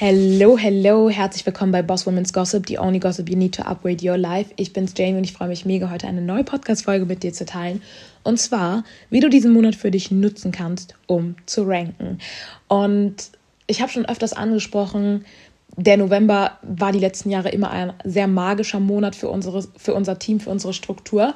Hello, 0.00 0.56
hello, 0.56 1.10
herzlich 1.10 1.44
willkommen 1.44 1.72
bei 1.72 1.82
Boss 1.82 2.06
Women's 2.06 2.32
Gossip, 2.32 2.68
the 2.68 2.78
only 2.78 3.00
gossip 3.00 3.28
you 3.28 3.36
need 3.36 3.52
to 3.56 3.64
upgrade 3.64 4.08
your 4.08 4.16
life. 4.16 4.52
Ich 4.54 4.72
bin's 4.72 4.94
Jane 4.96 5.18
und 5.18 5.24
ich 5.24 5.32
freue 5.32 5.48
mich 5.48 5.64
mega, 5.64 5.90
heute 5.90 6.06
eine 6.06 6.22
neue 6.22 6.44
Podcast-Folge 6.44 7.04
mit 7.04 7.24
dir 7.24 7.32
zu 7.32 7.44
teilen. 7.44 7.82
Und 8.22 8.38
zwar, 8.38 8.84
wie 9.10 9.18
du 9.18 9.28
diesen 9.28 9.52
Monat 9.52 9.74
für 9.74 9.90
dich 9.90 10.12
nutzen 10.12 10.52
kannst, 10.52 10.94
um 11.08 11.34
zu 11.46 11.64
ranken. 11.64 12.20
Und 12.68 13.16
ich 13.66 13.80
habe 13.80 13.90
schon 13.90 14.06
öfters 14.06 14.34
angesprochen, 14.34 15.24
der 15.76 15.96
November 15.96 16.58
war 16.62 16.92
die 16.92 17.00
letzten 17.00 17.30
Jahre 17.30 17.48
immer 17.48 17.70
ein 17.72 17.92
sehr 18.04 18.28
magischer 18.28 18.78
Monat 18.78 19.16
für, 19.16 19.28
unsere, 19.28 19.64
für 19.76 19.94
unser 19.94 20.20
Team, 20.20 20.38
für 20.38 20.50
unsere 20.50 20.74
Struktur. 20.74 21.34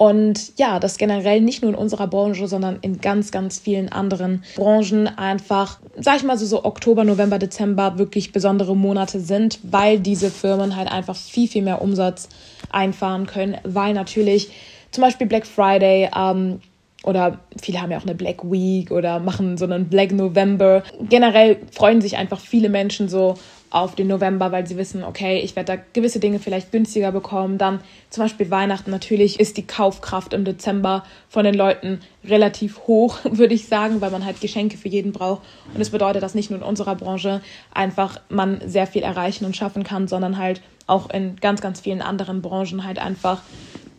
Und 0.00 0.56
ja, 0.56 0.80
das 0.80 0.96
generell 0.96 1.42
nicht 1.42 1.60
nur 1.60 1.72
in 1.72 1.76
unserer 1.76 2.06
Branche, 2.06 2.48
sondern 2.48 2.78
in 2.80 3.02
ganz, 3.02 3.30
ganz 3.30 3.58
vielen 3.58 3.90
anderen 3.92 4.42
Branchen 4.56 5.06
einfach, 5.06 5.78
sag 5.94 6.16
ich 6.16 6.22
mal 6.22 6.38
so, 6.38 6.46
so 6.46 6.64
Oktober, 6.64 7.04
November, 7.04 7.38
Dezember 7.38 7.98
wirklich 7.98 8.32
besondere 8.32 8.74
Monate 8.74 9.20
sind, 9.20 9.58
weil 9.62 10.00
diese 10.00 10.30
Firmen 10.30 10.74
halt 10.74 10.90
einfach 10.90 11.16
viel, 11.16 11.48
viel 11.48 11.60
mehr 11.60 11.82
Umsatz 11.82 12.30
einfahren 12.70 13.26
können, 13.26 13.58
weil 13.64 13.92
natürlich 13.92 14.50
zum 14.90 15.02
Beispiel 15.02 15.26
Black 15.26 15.46
Friday, 15.46 16.08
ähm, 16.16 16.60
oder 17.04 17.40
viele 17.60 17.82
haben 17.82 17.90
ja 17.90 17.98
auch 17.98 18.04
eine 18.04 18.14
Black 18.14 18.42
Week 18.50 18.90
oder 18.90 19.18
machen 19.18 19.58
so 19.58 19.66
einen 19.66 19.90
Black 19.90 20.12
November. 20.12 20.82
Generell 21.10 21.58
freuen 21.72 22.00
sich 22.00 22.16
einfach 22.16 22.40
viele 22.40 22.70
Menschen 22.70 23.10
so 23.10 23.34
auf 23.70 23.94
den 23.94 24.08
November, 24.08 24.50
weil 24.50 24.66
sie 24.66 24.76
wissen, 24.76 25.04
okay, 25.04 25.38
ich 25.38 25.54
werde 25.54 25.76
da 25.76 25.82
gewisse 25.92 26.18
Dinge 26.18 26.40
vielleicht 26.40 26.72
günstiger 26.72 27.12
bekommen. 27.12 27.56
Dann 27.56 27.80
zum 28.10 28.24
Beispiel 28.24 28.50
Weihnachten. 28.50 28.90
Natürlich 28.90 29.38
ist 29.38 29.56
die 29.56 29.66
Kaufkraft 29.66 30.32
im 30.32 30.44
Dezember 30.44 31.04
von 31.28 31.44
den 31.44 31.54
Leuten 31.54 32.00
relativ 32.24 32.80
hoch, 32.88 33.18
würde 33.24 33.54
ich 33.54 33.68
sagen, 33.68 34.00
weil 34.00 34.10
man 34.10 34.24
halt 34.24 34.40
Geschenke 34.40 34.76
für 34.76 34.88
jeden 34.88 35.12
braucht. 35.12 35.42
Und 35.72 35.78
das 35.78 35.90
bedeutet, 35.90 36.22
dass 36.22 36.34
nicht 36.34 36.50
nur 36.50 36.58
in 36.58 36.64
unserer 36.64 36.96
Branche 36.96 37.40
einfach 37.72 38.20
man 38.28 38.60
sehr 38.66 38.88
viel 38.88 39.02
erreichen 39.02 39.44
und 39.44 39.56
schaffen 39.56 39.84
kann, 39.84 40.08
sondern 40.08 40.36
halt 40.36 40.60
auch 40.88 41.08
in 41.10 41.36
ganz, 41.36 41.60
ganz 41.60 41.80
vielen 41.80 42.02
anderen 42.02 42.42
Branchen 42.42 42.84
halt 42.84 42.98
einfach 42.98 43.42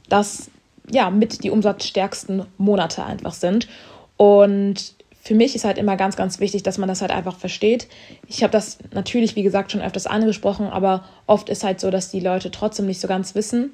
das 0.10 0.52
ja 0.90 1.10
mit 1.10 1.44
die 1.46 1.50
umsatzstärksten 1.50 2.46
Monate 2.58 3.06
einfach 3.06 3.34
sind. 3.34 3.70
Und 4.18 4.94
für 5.24 5.36
mich 5.36 5.56
ist 5.56 5.66
halt 5.66 5.78
immer 5.78 5.98
ganz, 5.98 6.16
ganz 6.16 6.40
wichtig, 6.40 6.64
dass 6.64 6.80
man 6.80 6.90
das 6.90 7.02
halt 7.02 7.12
einfach 7.12 7.38
versteht. 7.38 7.88
Ich 8.28 8.42
habe 8.42 8.52
das 8.52 8.80
natürlich, 8.92 9.36
wie 9.36 9.44
gesagt, 9.44 9.72
schon 9.72 9.82
öfters 9.82 10.08
angesprochen, 10.08 10.68
aber 10.68 11.06
oft 11.28 11.48
ist 11.48 11.64
halt 11.64 11.80
so, 11.80 11.92
dass 11.92 12.10
die 12.10 12.20
Leute 12.20 12.50
trotzdem 12.50 12.88
nicht 12.88 13.00
so 13.00 13.08
ganz 13.08 13.36
wissen, 13.36 13.72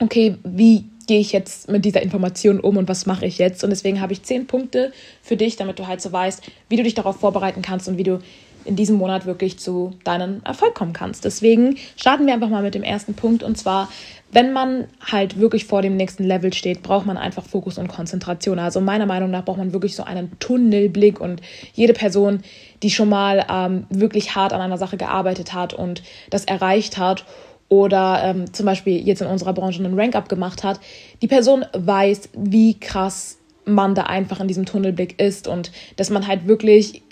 okay, 0.00 0.36
wie 0.42 0.86
gehe 1.06 1.20
ich 1.20 1.32
jetzt 1.32 1.70
mit 1.70 1.84
dieser 1.84 2.02
Information 2.02 2.60
um 2.60 2.78
und 2.78 2.88
was 2.88 3.04
mache 3.04 3.26
ich 3.26 3.36
jetzt? 3.36 3.62
Und 3.62 3.70
deswegen 3.70 4.00
habe 4.00 4.14
ich 4.14 4.22
zehn 4.22 4.46
Punkte 4.46 4.92
für 5.22 5.36
dich, 5.36 5.56
damit 5.56 5.78
du 5.78 5.86
halt 5.86 6.00
so 6.00 6.10
weißt, 6.10 6.42
wie 6.70 6.76
du 6.76 6.82
dich 6.82 6.94
darauf 6.94 7.20
vorbereiten 7.20 7.60
kannst 7.60 7.86
und 7.88 7.98
wie 7.98 8.04
du 8.04 8.20
in 8.64 8.76
diesem 8.76 8.96
Monat 8.96 9.26
wirklich 9.26 9.58
zu 9.58 9.92
deinem 10.04 10.42
Erfolg 10.44 10.74
kommen 10.74 10.92
kannst. 10.92 11.24
Deswegen 11.24 11.76
starten 11.96 12.26
wir 12.26 12.34
einfach 12.34 12.48
mal 12.48 12.62
mit 12.62 12.74
dem 12.74 12.82
ersten 12.82 13.14
Punkt 13.14 13.42
und 13.42 13.56
zwar, 13.56 13.88
wenn 14.32 14.52
man 14.52 14.88
halt 15.00 15.38
wirklich 15.38 15.66
vor 15.66 15.82
dem 15.82 15.96
nächsten 15.96 16.24
Level 16.24 16.52
steht, 16.52 16.82
braucht 16.82 17.06
man 17.06 17.16
einfach 17.16 17.44
Fokus 17.44 17.78
und 17.78 17.88
Konzentration. 17.88 18.58
Also 18.58 18.80
meiner 18.80 19.06
Meinung 19.06 19.30
nach 19.30 19.44
braucht 19.44 19.58
man 19.58 19.72
wirklich 19.72 19.94
so 19.94 20.02
einen 20.02 20.38
Tunnelblick 20.40 21.20
und 21.20 21.40
jede 21.72 21.92
Person, 21.92 22.40
die 22.82 22.90
schon 22.90 23.08
mal 23.08 23.46
ähm, 23.48 23.86
wirklich 23.90 24.34
hart 24.34 24.52
an 24.52 24.60
einer 24.60 24.78
Sache 24.78 24.96
gearbeitet 24.96 25.54
hat 25.54 25.72
und 25.74 26.02
das 26.30 26.44
erreicht 26.44 26.98
hat 26.98 27.24
oder 27.68 28.20
ähm, 28.24 28.52
zum 28.52 28.66
Beispiel 28.66 29.06
jetzt 29.06 29.22
in 29.22 29.28
unserer 29.28 29.52
Branche 29.52 29.82
einen 29.84 29.98
Rank-up 29.98 30.28
gemacht 30.28 30.64
hat, 30.64 30.80
die 31.22 31.28
Person 31.28 31.64
weiß, 31.72 32.30
wie 32.34 32.78
krass 32.78 33.38
man 33.64 33.94
da 33.94 34.04
einfach 34.04 34.40
in 34.40 34.48
diesem 34.48 34.66
Tunnelblick 34.66 35.20
ist 35.20 35.48
und 35.48 35.72
dass 35.96 36.10
man 36.10 36.26
halt 36.26 36.46
wirklich 36.46 37.02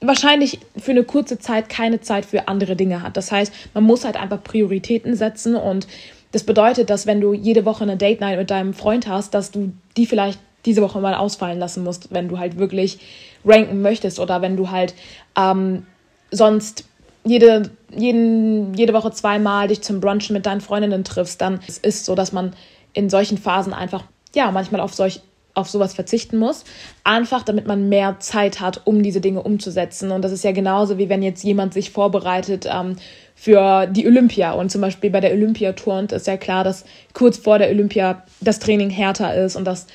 wahrscheinlich 0.00 0.60
für 0.76 0.90
eine 0.90 1.04
kurze 1.04 1.38
Zeit 1.38 1.68
keine 1.68 2.00
Zeit 2.00 2.26
für 2.26 2.48
andere 2.48 2.76
Dinge 2.76 3.02
hat. 3.02 3.16
Das 3.16 3.32
heißt, 3.32 3.52
man 3.74 3.84
muss 3.84 4.04
halt 4.04 4.16
einfach 4.16 4.42
Prioritäten 4.42 5.14
setzen 5.14 5.56
und 5.56 5.86
das 6.32 6.44
bedeutet, 6.44 6.90
dass 6.90 7.06
wenn 7.06 7.20
du 7.20 7.32
jede 7.32 7.64
Woche 7.64 7.84
eine 7.84 7.96
Date 7.96 8.20
Night 8.20 8.38
mit 8.38 8.50
deinem 8.50 8.74
Freund 8.74 9.08
hast, 9.08 9.32
dass 9.32 9.50
du 9.50 9.72
die 9.96 10.06
vielleicht 10.06 10.38
diese 10.66 10.82
Woche 10.82 11.00
mal 11.00 11.14
ausfallen 11.14 11.58
lassen 11.58 11.84
musst, 11.84 12.12
wenn 12.12 12.28
du 12.28 12.38
halt 12.38 12.58
wirklich 12.58 12.98
ranken 13.44 13.80
möchtest 13.80 14.18
oder 14.18 14.42
wenn 14.42 14.56
du 14.56 14.70
halt 14.70 14.94
ähm, 15.36 15.86
sonst 16.30 16.84
jede, 17.24 17.70
jeden, 17.96 18.74
jede 18.74 18.92
Woche 18.92 19.12
zweimal 19.12 19.68
dich 19.68 19.82
zum 19.82 20.00
Brunchen 20.00 20.34
mit 20.34 20.46
deinen 20.46 20.60
Freundinnen 20.60 21.04
triffst, 21.04 21.40
dann 21.40 21.60
ist 21.66 21.84
es 21.84 22.04
so, 22.04 22.14
dass 22.14 22.32
man 22.32 22.54
in 22.92 23.08
solchen 23.08 23.38
Phasen 23.38 23.72
einfach 23.72 24.04
ja 24.34 24.50
manchmal 24.50 24.80
auf 24.80 24.94
solch 24.94 25.20
auf 25.56 25.70
sowas 25.70 25.94
verzichten 25.94 26.36
muss, 26.36 26.64
einfach 27.02 27.42
damit 27.42 27.66
man 27.66 27.88
mehr 27.88 28.16
Zeit 28.20 28.60
hat, 28.60 28.82
um 28.84 29.02
diese 29.02 29.22
Dinge 29.22 29.42
umzusetzen. 29.42 30.12
Und 30.12 30.22
das 30.22 30.30
ist 30.30 30.44
ja 30.44 30.52
genauso 30.52 30.98
wie 30.98 31.08
wenn 31.08 31.22
jetzt 31.22 31.42
jemand 31.42 31.72
sich 31.72 31.90
vorbereitet 31.90 32.68
ähm, 32.70 32.96
für 33.34 33.86
die 33.86 34.06
Olympia 34.06 34.52
und 34.52 34.70
zum 34.70 34.82
Beispiel 34.82 35.10
bei 35.10 35.20
der 35.20 35.32
Olympia 35.32 35.72
turnt, 35.72 36.12
ist 36.12 36.26
ja 36.26 36.36
klar, 36.36 36.62
dass 36.62 36.84
kurz 37.14 37.38
vor 37.38 37.58
der 37.58 37.70
Olympia 37.70 38.22
das 38.40 38.58
Training 38.58 38.90
härter 38.90 39.34
ist 39.34 39.56
und 39.56 39.64
dass 39.64 39.86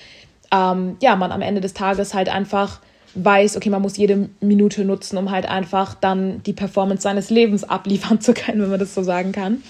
ähm, 0.52 0.98
ja 1.02 1.16
man 1.16 1.32
am 1.32 1.44
Ende 1.44 1.62
des 1.62 1.74
Tages 1.74 2.16
halt 2.16 2.30
einfach 2.30 2.82
weiß, 3.14 3.56
okay, 3.58 3.70
man 3.70 3.82
muss 3.82 3.98
jede 3.98 4.30
Minute 4.40 4.84
nutzen, 4.84 5.18
um 5.18 5.30
halt 5.30 5.46
einfach 5.46 5.94
dann 5.94 6.42
die 6.44 6.54
Performance 6.54 7.04
seines 7.04 7.30
Lebens 7.30 7.64
abliefern 7.64 8.20
zu 8.20 8.34
können, 8.34 8.64
wenn 8.64 8.70
man 8.70 8.80
das 8.80 8.96
so 8.96 9.04
sagen 9.04 9.32
kann. 9.32 9.62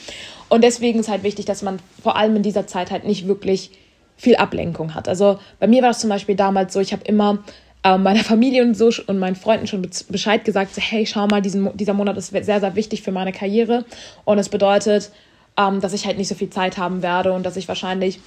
Und 0.48 0.64
deswegen 0.64 1.00
ist 1.00 1.10
halt 1.10 1.24
wichtig, 1.24 1.46
dass 1.46 1.62
man 1.62 1.80
vor 2.02 2.16
allem 2.16 2.38
in 2.38 2.44
dieser 2.44 2.68
Zeit 2.68 2.92
halt 2.92 3.04
nicht 3.04 3.28
wirklich 3.28 3.72
viel 4.18 4.36
Ablenkung 4.36 4.94
hat. 4.96 5.08
Also 5.08 5.40
bei 5.60 5.68
mir 5.68 5.82
war 5.82 5.92
es 5.92 6.00
zum 6.00 6.10
Beispiel 6.10 6.36
damals 6.36 6.74
so, 6.74 6.80
ich 6.80 6.94
habe 6.94 7.04
immer 7.06 7.40
äh, 7.84 7.98
meiner 7.98 8.24
Familie 8.24 8.64
und 8.64 8.76
so 8.76 8.92
und 9.08 9.20
meinen 9.20 9.36
Freunden 9.36 9.68
schon 9.68 9.82
Bescheid 10.10 10.46
gesagt, 10.46 10.76
so, 10.76 10.82
hey, 10.82 11.06
schau 11.06 11.28
mal, 11.28 11.42
diesen, 11.42 11.76
dieser 11.78 11.94
Monat 11.94 12.18
ist 12.18 12.28
sehr, 12.30 12.60
sehr 12.60 12.76
wichtig 12.76 13.02
für 13.02 13.12
meine 13.12 13.32
Karriere 13.32 13.86
und 14.26 14.38
es 14.38 14.50
bedeutet, 14.50 15.12
ähm, 15.58 15.82
dass 15.82 15.94
ich 15.94 16.06
halt 16.06 16.18
nicht 16.18 16.28
so 16.28 16.36
viel 16.36 16.50
Zeit 16.50 16.78
haben 16.78 17.02
werde 17.02 17.34
und 17.34 17.46
dass 17.46 17.58
ich 17.58 17.68
wahrscheinlich 17.68 18.20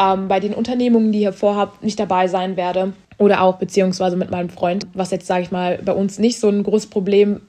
ähm, 0.00 0.28
bei 0.28 0.40
den 0.40 0.54
Unternehmungen, 0.54 1.12
die 1.12 1.18
ich 1.18 1.24
hier 1.24 1.32
vorhabe, 1.32 1.72
nicht 1.82 2.00
dabei 2.00 2.28
sein 2.28 2.56
werde 2.56 2.92
oder 3.18 3.42
auch 3.42 3.56
beziehungsweise 3.56 4.16
mit 4.16 4.30
meinem 4.30 4.48
Freund, 4.48 4.86
was 4.94 5.10
jetzt, 5.10 5.26
sage 5.26 5.42
ich 5.42 5.50
mal, 5.50 5.78
bei 5.84 5.92
uns 5.92 6.18
nicht 6.18 6.40
so 6.40 6.48
ein 6.48 6.62
großes 6.62 6.88
Problem 6.88 7.40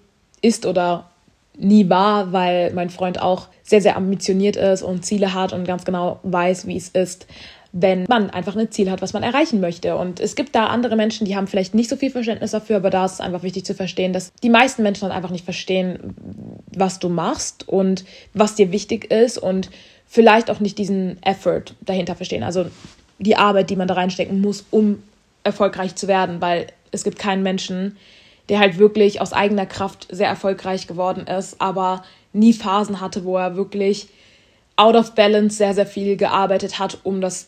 ist 0.42 0.66
oder 0.66 1.10
nie 1.58 1.90
war, 1.90 2.32
weil 2.32 2.74
mein 2.74 2.90
Freund 2.90 3.22
auch 3.22 3.48
sehr, 3.64 3.82
sehr 3.82 3.96
ambitioniert 3.96 4.56
ist 4.56 4.82
und 4.82 5.06
Ziele 5.06 5.34
hat 5.34 5.54
und 5.54 5.66
ganz 5.66 5.86
genau 5.86 6.20
weiß, 6.24 6.68
wie 6.68 6.78
es 6.78 6.90
ist, 6.90 7.28
wenn 7.76 8.06
man 8.08 8.30
einfach 8.30 8.56
ein 8.56 8.72
Ziel 8.72 8.92
hat, 8.92 9.02
was 9.02 9.14
man 9.14 9.24
erreichen 9.24 9.60
möchte. 9.60 9.98
Und 9.98 10.20
es 10.20 10.36
gibt 10.36 10.54
da 10.54 10.68
andere 10.68 10.96
Menschen, 10.96 11.26
die 11.26 11.36
haben 11.36 11.48
vielleicht 11.48 11.74
nicht 11.74 11.90
so 11.90 11.96
viel 11.96 12.12
Verständnis 12.12 12.52
dafür, 12.52 12.78
aber 12.78 12.92
da 12.92 13.04
ist 13.06 13.14
es 13.14 13.20
einfach 13.20 13.42
wichtig 13.42 13.66
zu 13.66 13.74
verstehen, 13.74 14.14
dass 14.14 14.32
die 14.44 14.52
meisten 14.52 14.84
Menschen 14.84 15.04
halt 15.04 15.14
einfach 15.14 15.32
nicht 15.32 15.44
verstehen, 15.44 16.16
was 16.68 17.00
du 17.00 17.10
machst 17.10 17.68
und 17.68 18.06
was 18.36 18.54
dir 18.54 18.72
wichtig 18.72 19.12
ist 19.12 19.40
und 19.40 19.72
vielleicht 20.06 20.52
auch 20.52 20.60
nicht 20.60 20.78
diesen 20.78 21.22
Effort 21.24 21.74
dahinter 21.82 22.16
verstehen. 22.16 22.44
Also 22.44 22.68
die 23.18 23.36
Arbeit, 23.36 23.72
die 23.72 23.76
man 23.76 23.88
da 23.88 23.96
reinstecken 23.96 24.40
muss, 24.40 24.66
um 24.70 25.02
erfolgreich 25.44 25.96
zu 25.96 26.08
werden, 26.08 26.42
weil 26.42 26.68
es 26.92 27.04
gibt 27.04 27.18
keinen 27.18 27.42
Menschen, 27.42 27.98
der 28.50 28.60
halt 28.60 28.78
wirklich 28.78 29.20
aus 29.20 29.34
eigener 29.34 29.66
Kraft 29.66 30.08
sehr 30.12 30.28
erfolgreich 30.28 30.86
geworden 30.86 31.26
ist, 31.26 31.60
aber 31.60 32.04
nie 32.34 32.54
Phasen 32.54 33.02
hatte, 33.02 33.26
wo 33.26 33.36
er 33.38 33.56
wirklich 33.56 34.10
out 34.76 34.96
of 34.96 35.16
balance 35.16 35.58
sehr, 35.58 35.74
sehr 35.74 35.88
viel 35.88 36.18
gearbeitet 36.18 36.78
hat, 36.78 37.00
um 37.04 37.20
das 37.20 37.48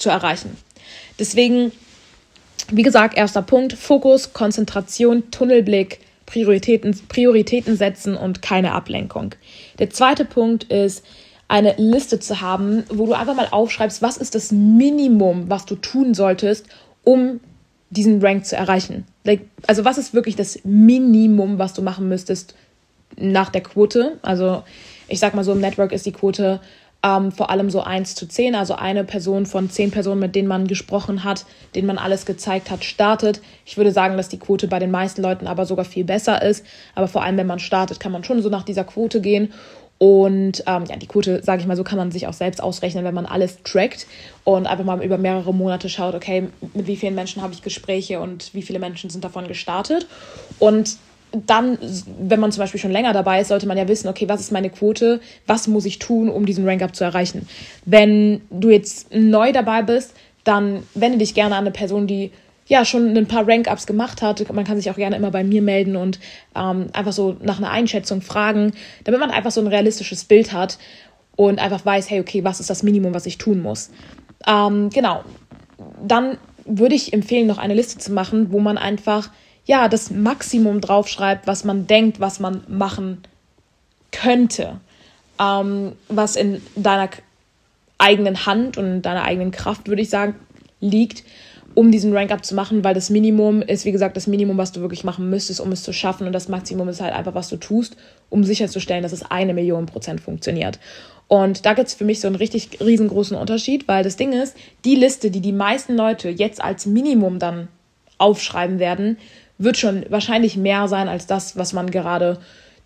zu 0.00 0.10
erreichen. 0.10 0.56
Deswegen, 1.18 1.72
wie 2.70 2.82
gesagt, 2.82 3.16
erster 3.16 3.42
Punkt, 3.42 3.74
Fokus, 3.74 4.32
Konzentration, 4.32 5.30
Tunnelblick, 5.30 6.00
Prioritäten, 6.26 6.98
Prioritäten 7.08 7.76
setzen 7.76 8.16
und 8.16 8.42
keine 8.42 8.72
Ablenkung. 8.72 9.34
Der 9.78 9.90
zweite 9.90 10.24
Punkt 10.24 10.64
ist, 10.64 11.04
eine 11.48 11.74
Liste 11.78 12.20
zu 12.20 12.40
haben, 12.40 12.84
wo 12.90 13.06
du 13.06 13.12
einfach 13.12 13.34
mal 13.34 13.48
aufschreibst, 13.50 14.02
was 14.02 14.16
ist 14.16 14.36
das 14.36 14.52
Minimum, 14.52 15.50
was 15.50 15.66
du 15.66 15.74
tun 15.74 16.14
solltest, 16.14 16.66
um 17.02 17.40
diesen 17.90 18.22
Rank 18.22 18.46
zu 18.46 18.54
erreichen. 18.54 19.04
Also 19.66 19.84
was 19.84 19.98
ist 19.98 20.14
wirklich 20.14 20.36
das 20.36 20.60
Minimum, 20.62 21.58
was 21.58 21.74
du 21.74 21.82
machen 21.82 22.08
müsstest 22.08 22.54
nach 23.16 23.50
der 23.50 23.62
Quote? 23.62 24.18
Also 24.22 24.62
ich 25.08 25.18
sag 25.18 25.34
mal 25.34 25.42
so, 25.42 25.50
im 25.50 25.60
Network 25.60 25.90
ist 25.90 26.06
die 26.06 26.12
Quote 26.12 26.60
ähm, 27.02 27.32
vor 27.32 27.50
allem 27.50 27.70
so 27.70 27.80
1 27.80 28.14
zu 28.14 28.26
10, 28.26 28.54
also 28.54 28.74
eine 28.74 29.04
Person 29.04 29.46
von 29.46 29.70
zehn 29.70 29.90
Personen, 29.90 30.20
mit 30.20 30.34
denen 30.34 30.48
man 30.48 30.66
gesprochen 30.66 31.24
hat, 31.24 31.46
denen 31.74 31.86
man 31.86 31.98
alles 31.98 32.26
gezeigt 32.26 32.70
hat, 32.70 32.84
startet. 32.84 33.40
Ich 33.64 33.76
würde 33.76 33.92
sagen, 33.92 34.16
dass 34.16 34.28
die 34.28 34.38
Quote 34.38 34.68
bei 34.68 34.78
den 34.78 34.90
meisten 34.90 35.22
Leuten 35.22 35.46
aber 35.46 35.64
sogar 35.64 35.84
viel 35.84 36.04
besser 36.04 36.42
ist. 36.42 36.64
Aber 36.94 37.08
vor 37.08 37.22
allem, 37.22 37.38
wenn 37.38 37.46
man 37.46 37.58
startet, 37.58 38.00
kann 38.00 38.12
man 38.12 38.24
schon 38.24 38.42
so 38.42 38.50
nach 38.50 38.64
dieser 38.64 38.84
Quote 38.84 39.20
gehen. 39.20 39.52
Und 39.96 40.64
ähm, 40.66 40.84
ja, 40.88 40.96
die 40.96 41.06
Quote, 41.06 41.42
sage 41.42 41.60
ich 41.60 41.66
mal 41.66 41.76
so, 41.76 41.84
kann 41.84 41.98
man 41.98 42.10
sich 42.10 42.26
auch 42.26 42.32
selbst 42.32 42.62
ausrechnen, 42.62 43.04
wenn 43.04 43.14
man 43.14 43.26
alles 43.26 43.62
trackt 43.64 44.06
und 44.44 44.66
einfach 44.66 44.84
mal 44.84 45.02
über 45.04 45.18
mehrere 45.18 45.52
Monate 45.52 45.90
schaut, 45.90 46.14
okay, 46.14 46.48
mit 46.72 46.86
wie 46.86 46.96
vielen 46.96 47.14
Menschen 47.14 47.42
habe 47.42 47.52
ich 47.52 47.60
Gespräche 47.60 48.18
und 48.18 48.54
wie 48.54 48.62
viele 48.62 48.78
Menschen 48.78 49.10
sind 49.10 49.24
davon 49.24 49.46
gestartet. 49.46 50.06
Und 50.58 50.96
dann, 51.32 51.78
wenn 52.18 52.40
man 52.40 52.52
zum 52.52 52.60
Beispiel 52.60 52.80
schon 52.80 52.90
länger 52.90 53.12
dabei 53.12 53.40
ist, 53.40 53.48
sollte 53.48 53.66
man 53.66 53.78
ja 53.78 53.88
wissen, 53.88 54.08
okay, 54.08 54.28
was 54.28 54.40
ist 54.40 54.52
meine 54.52 54.70
Quote, 54.70 55.20
was 55.46 55.68
muss 55.68 55.84
ich 55.84 55.98
tun, 55.98 56.28
um 56.28 56.46
diesen 56.46 56.66
Rank-Up 56.66 56.94
zu 56.94 57.04
erreichen. 57.04 57.48
Wenn 57.84 58.40
du 58.50 58.70
jetzt 58.70 59.14
neu 59.14 59.52
dabei 59.52 59.82
bist, 59.82 60.14
dann 60.44 60.82
wende 60.94 61.18
dich 61.18 61.34
gerne 61.34 61.54
an 61.54 61.64
eine 61.64 61.70
Person, 61.70 62.06
die 62.06 62.32
ja 62.66 62.84
schon 62.84 63.16
ein 63.16 63.26
paar 63.26 63.46
Rank-Ups 63.46 63.86
gemacht 63.86 64.22
hat. 64.22 64.52
Man 64.52 64.64
kann 64.64 64.76
sich 64.76 64.90
auch 64.90 64.96
gerne 64.96 65.16
immer 65.16 65.30
bei 65.30 65.44
mir 65.44 65.60
melden 65.60 65.96
und 65.96 66.20
ähm, 66.56 66.86
einfach 66.92 67.12
so 67.12 67.36
nach 67.42 67.58
einer 67.58 67.70
Einschätzung 67.70 68.22
fragen, 68.22 68.72
damit 69.04 69.20
man 69.20 69.30
einfach 69.30 69.50
so 69.50 69.60
ein 69.60 69.66
realistisches 69.66 70.24
Bild 70.24 70.52
hat 70.52 70.78
und 71.36 71.58
einfach 71.58 71.84
weiß, 71.84 72.10
hey, 72.10 72.20
okay, 72.20 72.44
was 72.44 72.60
ist 72.60 72.70
das 72.70 72.82
Minimum, 72.82 73.12
was 73.12 73.26
ich 73.26 73.38
tun 73.38 73.60
muss. 73.60 73.90
Ähm, 74.46 74.90
genau. 74.90 75.24
Dann 76.06 76.38
würde 76.64 76.94
ich 76.94 77.12
empfehlen, 77.12 77.46
noch 77.46 77.58
eine 77.58 77.74
Liste 77.74 77.98
zu 77.98 78.12
machen, 78.12 78.52
wo 78.52 78.60
man 78.60 78.78
einfach 78.78 79.30
ja 79.70 79.88
das 79.88 80.10
Maximum 80.10 80.80
draufschreibt, 80.80 81.46
was 81.46 81.62
man 81.64 81.86
denkt, 81.86 82.18
was 82.18 82.40
man 82.40 82.64
machen 82.66 83.22
könnte, 84.10 84.80
ähm, 85.40 85.92
was 86.08 86.34
in 86.34 86.60
deiner 86.74 87.08
eigenen 87.96 88.46
Hand 88.46 88.76
und 88.78 88.84
in 88.84 89.02
deiner 89.02 89.22
eigenen 89.22 89.52
Kraft, 89.52 89.86
würde 89.86 90.02
ich 90.02 90.10
sagen, 90.10 90.34
liegt, 90.80 91.22
um 91.76 91.92
diesen 91.92 92.12
Rank-Up 92.12 92.44
zu 92.44 92.56
machen, 92.56 92.82
weil 92.82 92.94
das 92.94 93.10
Minimum 93.10 93.62
ist, 93.62 93.84
wie 93.84 93.92
gesagt, 93.92 94.16
das 94.16 94.26
Minimum, 94.26 94.58
was 94.58 94.72
du 94.72 94.80
wirklich 94.80 95.04
machen 95.04 95.30
müsstest, 95.30 95.60
um 95.60 95.70
es 95.70 95.84
zu 95.84 95.92
schaffen. 95.92 96.26
Und 96.26 96.32
das 96.32 96.48
Maximum 96.48 96.88
ist 96.88 97.00
halt 97.00 97.14
einfach, 97.14 97.36
was 97.36 97.48
du 97.48 97.56
tust, 97.56 97.96
um 98.28 98.42
sicherzustellen, 98.42 99.04
dass 99.04 99.12
es 99.12 99.22
eine 99.22 99.54
Million 99.54 99.86
Prozent 99.86 100.20
funktioniert. 100.20 100.80
Und 101.28 101.64
da 101.64 101.74
gibt 101.74 101.86
es 101.86 101.94
für 101.94 102.04
mich 102.04 102.18
so 102.18 102.26
einen 102.26 102.34
richtig 102.34 102.80
riesengroßen 102.80 103.36
Unterschied, 103.36 103.86
weil 103.86 104.02
das 104.02 104.16
Ding 104.16 104.32
ist, 104.32 104.56
die 104.84 104.96
Liste, 104.96 105.30
die 105.30 105.40
die 105.40 105.52
meisten 105.52 105.94
Leute 105.94 106.28
jetzt 106.28 106.60
als 106.60 106.86
Minimum 106.86 107.38
dann 107.38 107.68
aufschreiben 108.18 108.78
werden, 108.78 109.16
wird 109.60 109.76
schon 109.76 110.04
wahrscheinlich 110.08 110.56
mehr 110.56 110.88
sein 110.88 111.08
als 111.08 111.26
das, 111.26 111.56
was 111.56 111.72
man 111.72 111.90
gerade 111.90 112.38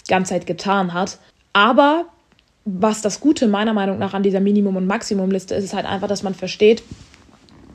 die 0.05 0.11
ganze 0.11 0.35
Zeit 0.35 0.47
getan 0.47 0.93
hat. 0.93 1.19
Aber 1.53 2.07
was 2.65 3.01
das 3.01 3.21
Gute 3.21 3.47
meiner 3.47 3.73
Meinung 3.73 3.99
nach 3.99 4.13
an 4.13 4.23
dieser 4.23 4.41
Minimum- 4.41 4.77
und 4.77 4.87
Maximumliste 4.87 5.55
ist, 5.55 5.65
ist 5.65 5.75
halt 5.75 5.87
einfach, 5.87 6.09
dass 6.09 6.23
man 6.23 6.35
versteht, 6.35 6.83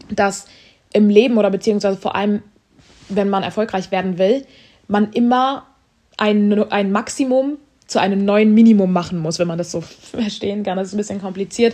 dass 0.10 0.48
im 0.92 1.10
Leben 1.10 1.38
oder 1.38 1.50
beziehungsweise 1.50 1.98
vor 1.98 2.16
allem, 2.16 2.44
wenn 3.07 3.30
man 3.30 3.44
erfolgreich 3.44 3.92
werden 3.92 4.18
will, 4.18 4.46
man 4.88 5.13
immer 5.13 5.68
ein, 6.18 6.62
ein 6.72 6.92
Maximum 6.92 7.57
zu 7.88 8.00
einem 8.00 8.25
neuen 8.25 8.54
Minimum 8.54 8.92
machen 8.92 9.19
muss, 9.19 9.40
wenn 9.40 9.48
man 9.48 9.57
das 9.57 9.72
so 9.72 9.81
verstehen 10.12 10.63
kann. 10.63 10.78
Das 10.78 10.90
ist 10.90 10.94
ein 10.94 10.98
bisschen 10.98 11.22
kompliziert. 11.22 11.74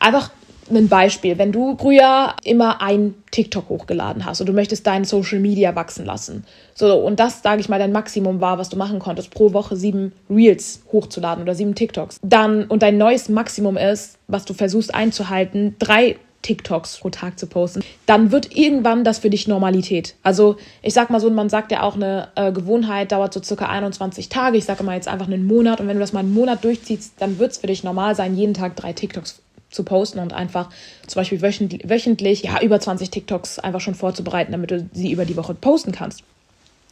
Einfach 0.00 0.30
ein 0.70 0.88
Beispiel. 0.88 1.38
Wenn 1.38 1.52
du 1.52 1.76
früher 1.78 2.34
immer 2.44 2.80
ein 2.82 3.14
TikTok 3.30 3.68
hochgeladen 3.68 4.24
hast 4.24 4.40
und 4.40 4.48
du 4.48 4.52
möchtest 4.52 4.86
dein 4.86 5.04
Social 5.04 5.38
Media 5.38 5.74
wachsen 5.74 6.04
lassen, 6.04 6.44
so 6.74 6.94
und 6.94 7.20
das, 7.20 7.42
sage 7.42 7.60
ich 7.60 7.68
mal, 7.68 7.78
dein 7.78 7.92
Maximum 7.92 8.40
war, 8.40 8.58
was 8.58 8.68
du 8.68 8.76
machen 8.76 8.98
konntest, 8.98 9.30
pro 9.30 9.52
Woche 9.52 9.76
sieben 9.76 10.12
Reels 10.30 10.82
hochzuladen 10.92 11.42
oder 11.42 11.54
sieben 11.54 11.74
TikToks, 11.74 12.18
dann 12.22 12.64
und 12.64 12.82
dein 12.82 12.98
neues 12.98 13.28
Maximum 13.28 13.76
ist, 13.76 14.18
was 14.28 14.44
du 14.44 14.54
versuchst 14.54 14.94
einzuhalten, 14.94 15.76
drei 15.78 16.16
TikToks 16.46 16.98
pro 16.98 17.10
Tag 17.10 17.38
zu 17.38 17.48
posten, 17.48 17.82
dann 18.06 18.30
wird 18.30 18.56
irgendwann 18.56 19.02
das 19.02 19.18
für 19.18 19.30
dich 19.30 19.48
Normalität. 19.48 20.14
Also 20.22 20.56
ich 20.80 20.94
sag 20.94 21.10
mal 21.10 21.20
so, 21.20 21.28
man 21.28 21.48
sagt 21.48 21.72
ja 21.72 21.82
auch, 21.82 21.96
eine 21.96 22.28
äh, 22.36 22.52
Gewohnheit 22.52 23.10
dauert 23.10 23.34
so 23.34 23.42
circa 23.42 23.66
21 23.66 24.28
Tage. 24.28 24.56
Ich 24.56 24.64
sage 24.64 24.84
mal 24.84 24.94
jetzt 24.94 25.08
einfach 25.08 25.26
einen 25.26 25.46
Monat 25.46 25.80
und 25.80 25.88
wenn 25.88 25.96
du 25.96 26.00
das 26.00 26.12
mal 26.12 26.20
einen 26.20 26.34
Monat 26.34 26.62
durchziehst, 26.62 27.14
dann 27.18 27.40
wird 27.40 27.52
es 27.52 27.58
für 27.58 27.66
dich 27.66 27.82
normal 27.82 28.14
sein, 28.14 28.36
jeden 28.36 28.54
Tag 28.54 28.76
drei 28.76 28.92
TikToks 28.92 29.40
zu 29.70 29.84
posten 29.84 30.18
und 30.18 30.32
einfach 30.32 30.70
zum 31.06 31.20
Beispiel 31.20 31.42
wöchentlich, 31.42 31.88
wöchentlich 31.88 32.42
ja, 32.42 32.60
über 32.62 32.80
20 32.80 33.10
TikToks 33.10 33.58
einfach 33.58 33.80
schon 33.80 33.94
vorzubereiten, 33.94 34.52
damit 34.52 34.70
du 34.70 34.88
sie 34.92 35.12
über 35.12 35.24
die 35.24 35.36
Woche 35.36 35.54
posten 35.54 35.92
kannst. 35.92 36.22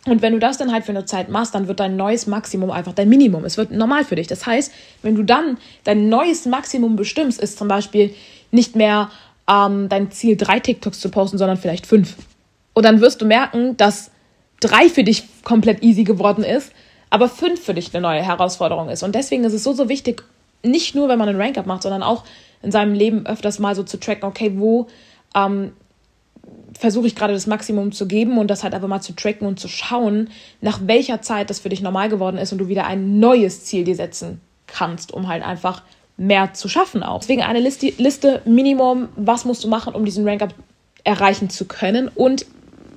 Und 0.07 0.21
wenn 0.21 0.35
du 0.35 0.39
das 0.39 0.59
dann 0.59 0.71
halt 0.71 0.85
für 0.85 0.93
eine 0.93 1.07
Zeit 1.07 1.31
machst, 1.31 1.55
dann 1.55 1.67
wird 1.67 1.81
dein 1.81 1.97
neues 1.97 2.27
Maximum 2.27 2.71
einfach 2.71 2.93
dein 2.93 3.09
Minimum. 3.09 3.45
Es 3.45 3.57
wird 3.57 3.71
normal 3.71 4.05
für 4.05 4.17
dich. 4.17 4.27
Das 4.27 4.45
heißt, 4.45 4.71
wenn 5.03 5.15
du 5.15 5.23
dann 5.23 5.57
dein 5.85 6.11
neues 6.11 6.45
Maximum 6.45 6.97
bestimmst, 6.97 7.41
ist 7.41 7.57
zum 7.57 7.69
Beispiel 7.69 8.15
nicht 8.51 8.77
mehr 8.77 9.11
ähm, 9.49 9.89
dein 9.89 10.11
Ziel, 10.11 10.37
drei 10.37 10.61
TikToks 10.61 11.01
zu 11.01 11.09
posten, 11.09 11.39
sondern 11.39 11.57
vielleicht 11.57 11.87
fünf. 11.87 12.17
Und 12.75 12.85
dann 12.85 13.01
wirst 13.01 13.23
du 13.23 13.25
merken, 13.25 13.77
dass 13.79 14.11
drei 14.61 14.89
für 14.89 15.05
dich 15.05 15.25
komplett 15.43 15.83
easy 15.83 16.05
geworden 16.05 16.45
ist, 16.45 16.73
aber 17.09 17.29
fünf 17.29 17.63
für 17.63 17.75
dich 17.75 17.95
eine 17.95 18.03
neue 18.03 18.23
Herausforderung 18.23 18.89
ist. 18.91 19.03
Und 19.03 19.15
deswegen 19.15 19.45
ist 19.45 19.53
es 19.53 19.63
so, 19.63 19.73
so 19.73 19.89
wichtig, 19.89 20.23
nicht 20.63 20.95
nur, 20.95 21.09
wenn 21.09 21.19
man 21.19 21.29
einen 21.29 21.41
Rank-Up 21.41 21.67
macht, 21.67 21.83
sondern 21.83 22.03
auch 22.03 22.25
in 22.65 22.73
seinem 22.73 22.95
Leben 22.95 23.27
öfters 23.27 23.59
mal 23.59 23.75
so 23.75 23.83
zu 23.83 23.99
tracken, 23.99 24.25
okay, 24.25 24.53
wo 24.57 24.87
ähm, 25.35 25.73
versuche 26.79 27.07
ich 27.07 27.15
gerade 27.15 27.33
das 27.33 27.47
Maximum 27.47 27.93
zu 27.93 28.07
geben 28.07 28.39
und 28.39 28.49
das 28.49 28.65
halt 28.65 28.75
einfach 28.75 28.89
mal 28.89 29.01
zu 29.01 29.15
tracken 29.15 29.47
und 29.47 29.61
zu 29.61 29.69
schauen, 29.69 30.29
nach 30.61 30.81
welcher 30.87 31.23
Zeit 31.23 31.51
das 31.51 31.61
für 31.61 31.69
dich 31.69 31.81
normal 31.81 32.09
geworden 32.09 32.39
ist 32.39 32.53
und 32.53 32.59
du 32.59 32.69
wieder 32.69 32.87
ein 32.87 33.19
neues 33.19 33.65
Ziel 33.65 33.85
dir 33.85 33.97
setzen 33.97 34.41
kannst, 34.67 35.13
um 35.13 35.29
halt 35.29 35.45
einfach 35.45 35.83
mehr 36.17 36.55
zu 36.55 36.69
schaffen 36.69 37.03
auch. 37.03 37.21
Deswegen 37.21 37.43
eine 37.43 37.61
Liste, 37.61 37.93
Liste 37.99 38.43
Minimum, 38.45 39.09
was 39.17 39.45
musst 39.45 39.65
du 39.65 39.69
machen, 39.69 39.95
um 39.95 40.05
diesen 40.05 40.27
Rank-Up 40.27 40.55
erreichen 41.05 41.51
zu 41.51 41.67
können 41.67 42.09
und 42.09 42.47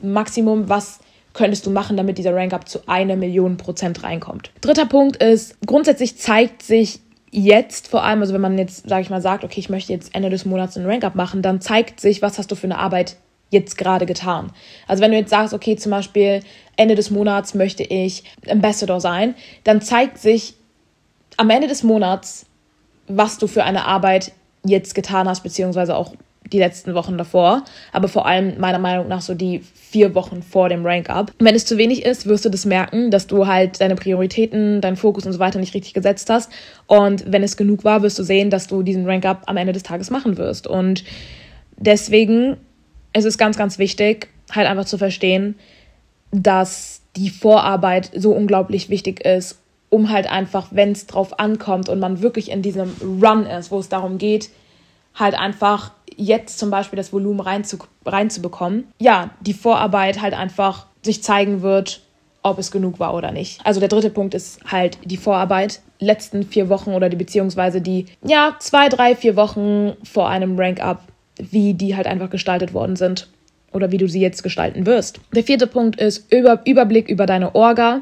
Maximum, 0.02 0.70
was 0.70 1.00
könntest 1.34 1.66
du 1.66 1.72
machen, 1.72 1.98
damit 1.98 2.18
dieser 2.18 2.34
Rank-Up 2.34 2.68
zu 2.68 2.88
einer 2.88 3.16
Million 3.16 3.58
Prozent 3.58 4.04
reinkommt. 4.04 4.52
Dritter 4.62 4.86
Punkt 4.86 5.18
ist, 5.18 5.56
grundsätzlich 5.66 6.18
zeigt 6.18 6.64
sich 6.64 7.00
jetzt 7.32 7.88
vor 7.88 8.04
allem, 8.04 8.22
also 8.22 8.34
wenn 8.34 8.42
man 8.42 8.58
jetzt, 8.58 8.88
sage 8.88 9.02
ich 9.02 9.10
mal, 9.10 9.22
sagt, 9.22 9.44
okay, 9.44 9.60
ich 9.60 9.70
möchte 9.70 9.94
jetzt 9.94 10.16
Ende 10.16 10.30
des 10.30 10.46
Monats 10.46 10.78
einen 10.78 10.86
Rank-Up 10.86 11.16
machen, 11.16 11.42
dann 11.42 11.62
zeigt 11.62 12.00
sich, 12.00 12.22
was 12.22 12.38
hast 12.38 12.52
du 12.52 12.56
für 12.56 12.68
eine 12.68 12.78
Arbeit 12.80 13.18
jetzt 13.50 13.78
gerade 13.78 14.06
getan. 14.06 14.52
Also 14.88 15.02
wenn 15.02 15.12
du 15.12 15.18
jetzt 15.18 15.30
sagst, 15.30 15.54
okay, 15.54 15.76
zum 15.76 15.92
Beispiel 15.92 16.42
Ende 16.76 16.96
des 16.96 17.12
Monats 17.12 17.54
möchte 17.54 17.84
ich 17.84 18.24
Ambassador 18.50 19.00
sein, 19.00 19.36
dann 19.64 19.82
zeigt 19.82 20.18
sich 20.20 20.56
am 21.38 21.50
Ende 21.50 21.68
des 21.68 21.84
Monats, 21.84 22.46
was 23.08 23.38
du 23.38 23.48
für 23.48 23.64
eine 23.64 23.86
Arbeit 23.86 24.32
jetzt 24.66 24.96
getan 24.96 25.30
hast, 25.30 25.44
beziehungsweise 25.44 25.96
auch 25.96 26.14
die 26.52 26.60
letzten 26.60 26.94
Wochen 26.94 27.18
davor, 27.18 27.64
aber 27.92 28.08
vor 28.08 28.26
allem 28.26 28.60
meiner 28.60 28.80
Meinung 28.80 29.08
nach 29.08 29.22
so 29.22 29.34
die 29.34 29.60
vier 29.60 30.16
Wochen 30.16 30.42
vor 30.42 30.70
dem 30.70 30.86
Rank-Up. 30.86 31.32
Wenn 31.40 31.56
es 31.56 31.66
zu 31.66 31.78
wenig 31.78 32.06
ist, 32.06 32.26
wirst 32.26 32.46
du 32.46 32.50
das 32.50 32.66
merken, 32.66 33.12
dass 33.12 33.28
du 33.28 33.48
halt 33.48 33.82
deine 33.82 33.96
Prioritäten, 33.96 34.82
deinen 34.82 34.98
Fokus 34.98 35.26
und 35.26 35.34
so 35.34 35.40
weiter 35.40 35.60
nicht 35.60 35.74
richtig 35.74 35.94
gesetzt 35.94 36.30
hast. 36.30 36.52
Und 36.88 37.32
wenn 37.32 37.44
es 37.44 37.58
genug 37.58 37.84
war, 37.84 38.02
wirst 38.02 38.20
du 38.20 38.24
sehen, 38.24 38.50
dass 38.50 38.68
du 38.68 38.84
diesen 38.84 39.06
Rank-Up 39.06 39.44
am 39.46 39.58
Ende 39.58 39.74
des 39.74 39.84
Tages 39.84 40.10
machen 40.10 40.38
wirst. 40.38 40.68
Und 40.68 41.04
deswegen 41.78 42.58
ist 43.14 43.26
es 43.26 43.38
ganz, 43.38 43.58
ganz 43.58 43.80
wichtig, 43.80 44.30
halt 44.52 44.68
einfach 44.68 44.86
zu 44.86 44.98
verstehen, 44.98 45.56
dass 46.32 47.02
die 47.16 47.30
Vorarbeit 47.30 48.12
so 48.16 48.32
unglaublich 48.32 48.90
wichtig 48.90 49.26
ist, 49.26 49.60
um 49.90 50.12
halt 50.12 50.30
einfach, 50.30 50.68
wenn 50.72 50.92
es 50.92 51.08
drauf 51.08 51.40
ankommt 51.40 51.90
und 51.90 52.00
man 52.00 52.22
wirklich 52.22 52.52
in 52.52 52.62
diesem 52.62 52.94
Run 53.02 53.46
ist, 53.46 53.72
wo 53.72 53.80
es 53.80 53.90
darum 53.90 54.18
geht, 54.18 54.50
halt 55.16 55.36
einfach 55.36 55.92
jetzt 56.18 56.60
zum 56.60 56.70
Beispiel 56.70 56.98
das 56.98 57.14
Volumen 57.14 57.40
reinzu, 57.40 57.78
reinzubekommen, 58.06 58.86
ja, 59.00 59.30
die 59.40 59.54
Vorarbeit 59.54 60.22
halt 60.22 60.34
einfach 60.34 60.88
sich 61.04 61.24
zeigen 61.24 61.62
wird, 61.62 62.02
ob 62.44 62.60
es 62.60 62.72
genug 62.72 63.00
war 63.00 63.14
oder 63.14 63.32
nicht. 63.32 63.60
Also 63.66 63.80
der 63.80 63.90
dritte 63.90 64.10
Punkt 64.10 64.34
ist 64.34 64.60
halt 64.70 64.98
die 65.06 65.18
Vorarbeit. 65.18 65.82
Letzten 66.00 66.44
vier 66.44 66.70
Wochen 66.70 66.92
oder 66.92 67.10
die 67.10 67.16
beziehungsweise 67.16 67.82
die, 67.82 68.06
ja, 68.24 68.56
zwei, 68.60 68.90
drei, 68.90 69.16
vier 69.16 69.36
Wochen 69.36 69.94
vor 70.04 70.30
einem 70.30 70.58
Rank-Up, 70.60 71.02
wie 71.38 71.74
die 71.74 71.96
halt 71.96 72.08
einfach 72.08 72.30
gestaltet 72.30 72.74
worden 72.74 72.96
sind 72.96 73.28
oder 73.74 73.92
wie 73.92 73.98
du 73.98 74.08
sie 74.08 74.22
jetzt 74.22 74.44
gestalten 74.44 74.86
wirst. 74.86 75.20
Der 75.34 75.44
vierte 75.44 75.68
Punkt 75.68 76.00
ist 76.00 76.32
Über 76.32 76.62
Überblick 76.66 77.10
über 77.10 77.26
deine 77.26 77.56
Orga. 77.56 78.02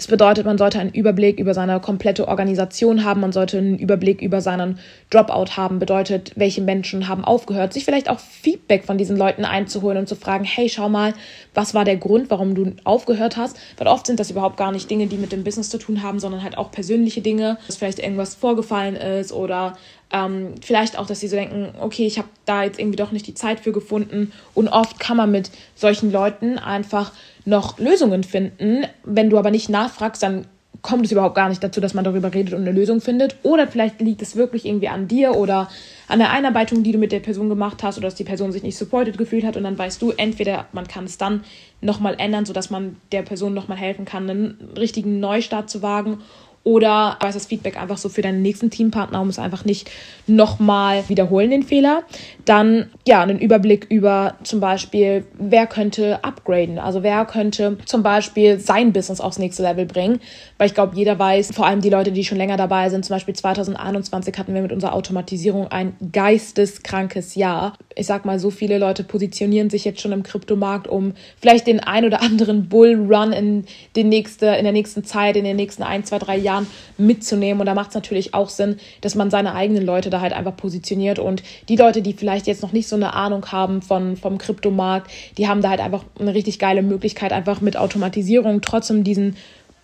Das 0.00 0.06
bedeutet, 0.06 0.46
man 0.46 0.56
sollte 0.56 0.78
einen 0.78 0.94
Überblick 0.94 1.38
über 1.38 1.52
seine 1.52 1.78
komplette 1.78 2.26
Organisation 2.26 3.04
haben, 3.04 3.20
man 3.20 3.32
sollte 3.32 3.58
einen 3.58 3.78
Überblick 3.78 4.22
über 4.22 4.40
seinen 4.40 4.78
Dropout 5.10 5.58
haben, 5.58 5.78
bedeutet, 5.78 6.32
welche 6.36 6.62
Menschen 6.62 7.06
haben 7.06 7.22
aufgehört, 7.22 7.74
sich 7.74 7.84
vielleicht 7.84 8.08
auch 8.08 8.18
Feedback 8.18 8.84
von 8.84 8.96
diesen 8.96 9.18
Leuten 9.18 9.44
einzuholen 9.44 9.98
und 9.98 10.08
zu 10.08 10.16
fragen, 10.16 10.44
hey, 10.44 10.70
schau 10.70 10.88
mal, 10.88 11.12
was 11.52 11.74
war 11.74 11.84
der 11.84 11.98
Grund, 11.98 12.30
warum 12.30 12.54
du 12.54 12.72
aufgehört 12.84 13.36
hast? 13.36 13.58
Weil 13.76 13.88
oft 13.88 14.06
sind 14.06 14.18
das 14.18 14.30
überhaupt 14.30 14.56
gar 14.56 14.72
nicht 14.72 14.90
Dinge, 14.90 15.06
die 15.06 15.18
mit 15.18 15.32
dem 15.32 15.44
Business 15.44 15.68
zu 15.68 15.76
tun 15.76 16.02
haben, 16.02 16.18
sondern 16.18 16.42
halt 16.42 16.56
auch 16.56 16.70
persönliche 16.70 17.20
Dinge, 17.20 17.58
dass 17.66 17.76
vielleicht 17.76 17.98
irgendwas 17.98 18.34
vorgefallen 18.34 18.96
ist 18.96 19.34
oder 19.34 19.74
ähm, 20.12 20.54
vielleicht 20.60 20.98
auch, 20.98 21.06
dass 21.06 21.20
sie 21.20 21.28
so 21.28 21.36
denken, 21.36 21.72
okay, 21.80 22.06
ich 22.06 22.18
habe 22.18 22.28
da 22.44 22.64
jetzt 22.64 22.78
irgendwie 22.78 22.96
doch 22.96 23.12
nicht 23.12 23.26
die 23.26 23.34
Zeit 23.34 23.60
für 23.60 23.72
gefunden. 23.72 24.32
Und 24.54 24.68
oft 24.68 24.98
kann 24.98 25.16
man 25.16 25.30
mit 25.30 25.50
solchen 25.74 26.10
Leuten 26.10 26.58
einfach 26.58 27.12
noch 27.44 27.78
Lösungen 27.78 28.24
finden. 28.24 28.86
Wenn 29.04 29.30
du 29.30 29.38
aber 29.38 29.50
nicht 29.50 29.68
nachfragst, 29.68 30.22
dann 30.22 30.46
kommt 30.82 31.04
es 31.04 31.12
überhaupt 31.12 31.34
gar 31.34 31.48
nicht 31.48 31.62
dazu, 31.62 31.80
dass 31.80 31.94
man 31.94 32.04
darüber 32.04 32.32
redet 32.32 32.54
und 32.54 32.62
eine 32.62 32.72
Lösung 32.72 33.00
findet. 33.00 33.36
Oder 33.42 33.68
vielleicht 33.68 34.00
liegt 34.00 34.22
es 34.22 34.36
wirklich 34.36 34.64
irgendwie 34.64 34.88
an 34.88 35.08
dir 35.08 35.36
oder 35.36 35.68
an 36.08 36.18
der 36.18 36.30
Einarbeitung, 36.30 36.82
die 36.82 36.92
du 36.92 36.98
mit 36.98 37.12
der 37.12 37.20
Person 37.20 37.48
gemacht 37.48 37.82
hast 37.82 37.98
oder 37.98 38.06
dass 38.06 38.14
die 38.14 38.24
Person 38.24 38.50
sich 38.50 38.62
nicht 38.62 38.78
supported 38.78 39.18
gefühlt 39.18 39.44
hat 39.44 39.56
und 39.56 39.64
dann 39.64 39.78
weißt 39.78 40.00
du, 40.00 40.12
entweder 40.12 40.66
man 40.72 40.88
kann 40.88 41.04
es 41.04 41.18
dann 41.18 41.44
nochmal 41.80 42.16
ändern, 42.18 42.46
sodass 42.46 42.70
man 42.70 42.96
der 43.12 43.22
Person 43.22 43.52
nochmal 43.52 43.78
helfen 43.78 44.04
kann, 44.04 44.28
einen 44.28 44.70
richtigen 44.76 45.20
Neustart 45.20 45.68
zu 45.68 45.82
wagen 45.82 46.18
oder 46.62 47.16
weiß 47.20 47.34
das 47.34 47.46
Feedback 47.46 47.80
einfach 47.80 47.96
so 47.96 48.10
für 48.10 48.20
deinen 48.20 48.42
nächsten 48.42 48.70
Teampartner, 48.70 49.20
um 49.20 49.28
es 49.28 49.38
einfach 49.38 49.64
nicht 49.64 49.90
nochmal 50.26 51.08
wiederholen, 51.08 51.50
den 51.50 51.62
Fehler. 51.62 52.02
Dann 52.44 52.90
ja, 53.06 53.22
einen 53.22 53.38
Überblick 53.38 53.86
über 53.88 54.34
zum 54.42 54.60
Beispiel, 54.60 55.24
wer 55.38 55.66
könnte 55.66 56.22
upgraden, 56.22 56.78
also 56.78 57.02
wer 57.02 57.24
könnte 57.24 57.78
zum 57.86 58.02
Beispiel 58.02 58.60
sein 58.60 58.92
Business 58.92 59.20
aufs 59.20 59.38
nächste 59.38 59.62
Level 59.62 59.86
bringen, 59.86 60.20
weil 60.58 60.66
ich 60.66 60.74
glaube, 60.74 60.96
jeder 60.96 61.18
weiß, 61.18 61.52
vor 61.54 61.66
allem 61.66 61.80
die 61.80 61.88
Leute, 61.88 62.12
die 62.12 62.24
schon 62.24 62.36
länger 62.36 62.58
dabei 62.58 62.90
sind, 62.90 63.06
zum 63.06 63.16
Beispiel 63.16 63.34
2021 63.34 64.36
hatten 64.38 64.52
wir 64.52 64.60
mit 64.60 64.72
unserer 64.72 64.92
Automatisierung 64.92 65.68
ein 65.68 65.96
geisteskrankes 66.12 67.36
Jahr. 67.36 67.72
Ich 67.96 68.06
sag 68.06 68.26
mal, 68.26 68.38
so 68.38 68.50
viele 68.50 68.76
Leute 68.76 69.02
positionieren 69.02 69.70
sich 69.70 69.86
jetzt 69.86 70.00
schon 70.02 70.12
im 70.12 70.22
Kryptomarkt, 70.22 70.88
um 70.88 71.14
vielleicht 71.40 71.66
den 71.66 71.80
ein 71.80 72.04
oder 72.04 72.20
anderen 72.22 72.68
Bullrun 72.68 73.32
in, 73.32 73.64
den 73.96 74.10
nächste, 74.10 74.46
in 74.46 74.64
der 74.64 74.72
nächsten 74.72 75.04
Zeit, 75.04 75.36
in 75.36 75.44
den 75.44 75.56
nächsten 75.56 75.82
ein, 75.82 76.04
zwei, 76.04 76.18
drei 76.18 76.36
Jahren 76.36 76.49
Jahren 76.50 76.66
mitzunehmen. 76.98 77.60
Und 77.60 77.66
da 77.66 77.74
macht 77.74 77.90
es 77.90 77.94
natürlich 77.94 78.34
auch 78.34 78.48
Sinn, 78.48 78.76
dass 79.00 79.14
man 79.14 79.30
seine 79.30 79.54
eigenen 79.54 79.86
Leute 79.86 80.10
da 80.10 80.20
halt 80.20 80.32
einfach 80.32 80.56
positioniert. 80.56 81.18
Und 81.18 81.42
die 81.68 81.76
Leute, 81.76 82.02
die 82.02 82.12
vielleicht 82.12 82.46
jetzt 82.46 82.62
noch 82.62 82.72
nicht 82.72 82.88
so 82.88 82.96
eine 82.96 83.14
Ahnung 83.14 83.46
haben 83.52 83.82
von, 83.82 84.16
vom 84.16 84.38
Kryptomarkt, 84.38 85.10
die 85.38 85.48
haben 85.48 85.62
da 85.62 85.70
halt 85.70 85.80
einfach 85.80 86.04
eine 86.18 86.34
richtig 86.34 86.58
geile 86.58 86.82
Möglichkeit, 86.82 87.32
einfach 87.32 87.60
mit 87.60 87.76
Automatisierung 87.76 88.60
trotzdem 88.60 89.04
diesen 89.04 89.36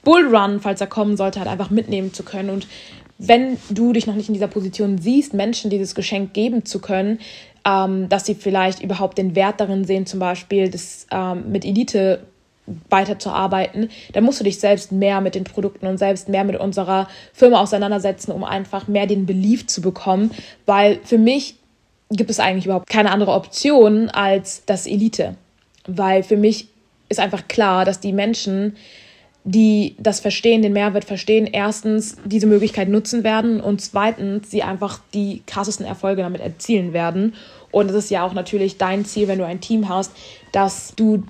Bullrun, 0.03 0.61
falls 0.61 0.81
er 0.81 0.87
kommen 0.87 1.17
sollte, 1.17 1.41
halt 1.41 1.49
einfach 1.49 1.71
mitnehmen 1.71 2.13
zu 2.13 2.23
können. 2.23 2.51
Und 2.51 2.67
wenn 3.19 3.57
du 3.71 3.93
dich 3.93 4.07
noch 4.07 4.15
nicht 4.15 4.29
in 4.29 4.35
dieser 4.35 4.49
Position 4.49 4.99
siehst, 4.99 5.35
Menschen 5.35 5.71
dieses 5.71 5.95
Geschenk 5.95 6.35
geben 6.35 6.65
zu 6.65 6.81
können, 6.81 7.19
ähm, 7.65 8.09
dass 8.09 8.27
sie 8.27 8.35
vielleicht 8.35 8.83
überhaupt 8.83 9.19
den 9.19 9.35
Wert 9.35 9.61
darin 9.61 9.85
sehen, 9.85 10.07
zum 10.07 10.21
Beispiel 10.21 10.71
das 10.71 11.07
ähm, 11.11 11.51
mit 11.51 11.65
Elite 11.65 12.21
weiterzuarbeiten, 12.91 13.91
dann 14.13 14.25
musst 14.25 14.41
du 14.41 14.45
dich 14.45 14.59
selbst 14.59 14.93
mehr 14.93 15.21
mit 15.21 15.35
den 15.35 15.45
Produkten 15.45 15.87
und 15.87 15.99
selbst 15.99 16.29
mehr 16.29 16.45
mit 16.45 16.59
unserer 16.59 17.09
Firma 17.33 17.61
auseinandersetzen, 17.61 18.33
um 18.33 18.45
einfach 18.45 18.89
mehr 18.89 19.07
den 19.07 19.27
Belief 19.27 19.67
zu 19.67 19.81
bekommen, 19.81 20.31
weil 20.67 20.99
für 21.05 21.19
mich 21.19 21.57
gibt 22.11 22.31
es 22.31 22.41
eigentlich 22.41 22.67
überhaupt 22.67 22.89
keine 22.89 23.11
andere 23.11 23.33
Option 23.33 24.09
als 24.09 24.63
das 24.67 24.87
Elite, 24.87 25.37
weil 25.87 26.23
für 26.23 26.37
mich 26.37 26.69
ist 27.09 27.21
einfach 27.21 27.49
klar, 27.49 27.85
dass 27.85 28.01
die 28.01 28.13
Menschen, 28.13 28.77
die 29.45 29.95
das 29.99 30.21
verstehen, 30.21 30.63
den 30.63 30.73
Mehrwert 30.73 31.05
verstehen, 31.05 31.47
erstens 31.47 32.17
diese 32.25 32.47
Möglichkeit 32.47 32.89
nutzen 32.89 33.23
werden 33.23 33.61
und 33.61 33.81
zweitens 33.81 34.51
sie 34.51 34.63
einfach 34.63 35.01
die 35.15 35.43
krassesten 35.47 35.87
Erfolge 35.87 36.23
damit 36.23 36.41
erzielen 36.41 36.93
werden. 36.93 37.35
Und 37.71 37.91
es 37.91 37.97
ist 37.97 38.11
ja 38.11 38.25
auch 38.25 38.33
natürlich 38.33 38.79
dein 38.79 39.05
Ziel, 39.05 39.29
wenn 39.29 39.39
du 39.39 39.47
ein 39.47 39.61
Team 39.61 39.89
hast, 39.89 40.11
dass 40.53 40.95
du 40.97 41.25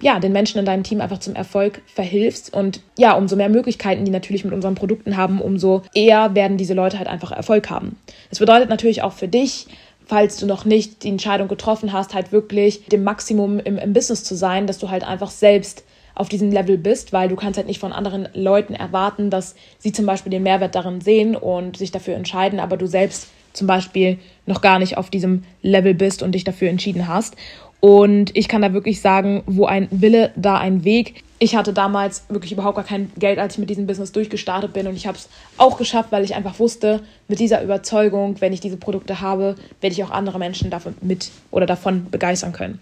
ja, 0.00 0.18
den 0.18 0.32
Menschen 0.32 0.58
in 0.58 0.64
deinem 0.64 0.82
Team 0.82 1.00
einfach 1.00 1.18
zum 1.18 1.34
Erfolg 1.34 1.82
verhilfst. 1.86 2.52
Und 2.52 2.80
ja, 2.98 3.14
umso 3.14 3.36
mehr 3.36 3.48
Möglichkeiten 3.48 4.04
die 4.04 4.10
natürlich 4.10 4.44
mit 4.44 4.52
unseren 4.52 4.74
Produkten 4.74 5.16
haben, 5.16 5.40
umso 5.40 5.82
eher 5.94 6.34
werden 6.34 6.56
diese 6.56 6.74
Leute 6.74 6.98
halt 6.98 7.08
einfach 7.08 7.32
Erfolg 7.32 7.70
haben. 7.70 7.96
Das 8.30 8.38
bedeutet 8.38 8.68
natürlich 8.68 9.02
auch 9.02 9.12
für 9.12 9.28
dich, 9.28 9.66
falls 10.06 10.36
du 10.36 10.46
noch 10.46 10.64
nicht 10.64 11.02
die 11.04 11.08
Entscheidung 11.08 11.48
getroffen 11.48 11.92
hast, 11.92 12.14
halt 12.14 12.32
wirklich 12.32 12.86
dem 12.86 13.04
Maximum 13.04 13.58
im, 13.60 13.78
im 13.78 13.92
Business 13.92 14.24
zu 14.24 14.34
sein, 14.34 14.66
dass 14.66 14.78
du 14.78 14.90
halt 14.90 15.04
einfach 15.04 15.30
selbst 15.30 15.84
auf 16.14 16.28
diesem 16.28 16.52
Level 16.52 16.78
bist, 16.78 17.12
weil 17.12 17.28
du 17.28 17.36
kannst 17.36 17.56
halt 17.56 17.66
nicht 17.66 17.80
von 17.80 17.92
anderen 17.92 18.28
Leuten 18.34 18.74
erwarten, 18.74 19.30
dass 19.30 19.54
sie 19.78 19.92
zum 19.92 20.06
Beispiel 20.06 20.30
den 20.30 20.44
Mehrwert 20.44 20.74
darin 20.74 21.00
sehen 21.00 21.34
und 21.34 21.76
sich 21.76 21.90
dafür 21.90 22.14
entscheiden, 22.14 22.60
aber 22.60 22.76
du 22.76 22.86
selbst 22.86 23.28
zum 23.52 23.66
Beispiel 23.66 24.18
noch 24.46 24.60
gar 24.60 24.78
nicht 24.78 24.96
auf 24.96 25.10
diesem 25.10 25.44
Level 25.62 25.94
bist 25.94 26.22
und 26.22 26.32
dich 26.32 26.44
dafür 26.44 26.68
entschieden 26.68 27.08
hast. 27.08 27.36
Und 27.84 28.34
ich 28.34 28.48
kann 28.48 28.62
da 28.62 28.72
wirklich 28.72 29.02
sagen, 29.02 29.42
wo 29.44 29.66
ein 29.66 29.88
Wille, 29.90 30.32
da 30.36 30.56
ein 30.56 30.84
Weg. 30.84 31.22
Ich 31.38 31.54
hatte 31.54 31.74
damals 31.74 32.24
wirklich 32.30 32.52
überhaupt 32.52 32.76
gar 32.76 32.84
kein 32.86 33.12
Geld, 33.18 33.38
als 33.38 33.52
ich 33.52 33.58
mit 33.58 33.68
diesem 33.68 33.86
Business 33.86 34.10
durchgestartet 34.10 34.72
bin. 34.72 34.86
Und 34.86 34.96
ich 34.96 35.06
habe 35.06 35.18
es 35.18 35.28
auch 35.58 35.76
geschafft, 35.76 36.10
weil 36.10 36.24
ich 36.24 36.34
einfach 36.34 36.58
wusste, 36.58 37.02
mit 37.28 37.40
dieser 37.40 37.62
Überzeugung, 37.62 38.40
wenn 38.40 38.54
ich 38.54 38.60
diese 38.60 38.78
Produkte 38.78 39.20
habe, 39.20 39.56
werde 39.82 39.92
ich 39.92 40.02
auch 40.02 40.10
andere 40.10 40.38
Menschen 40.38 40.70
davon 40.70 40.94
mit 41.02 41.30
oder 41.50 41.66
davon 41.66 42.10
begeistern 42.10 42.54
können. 42.54 42.80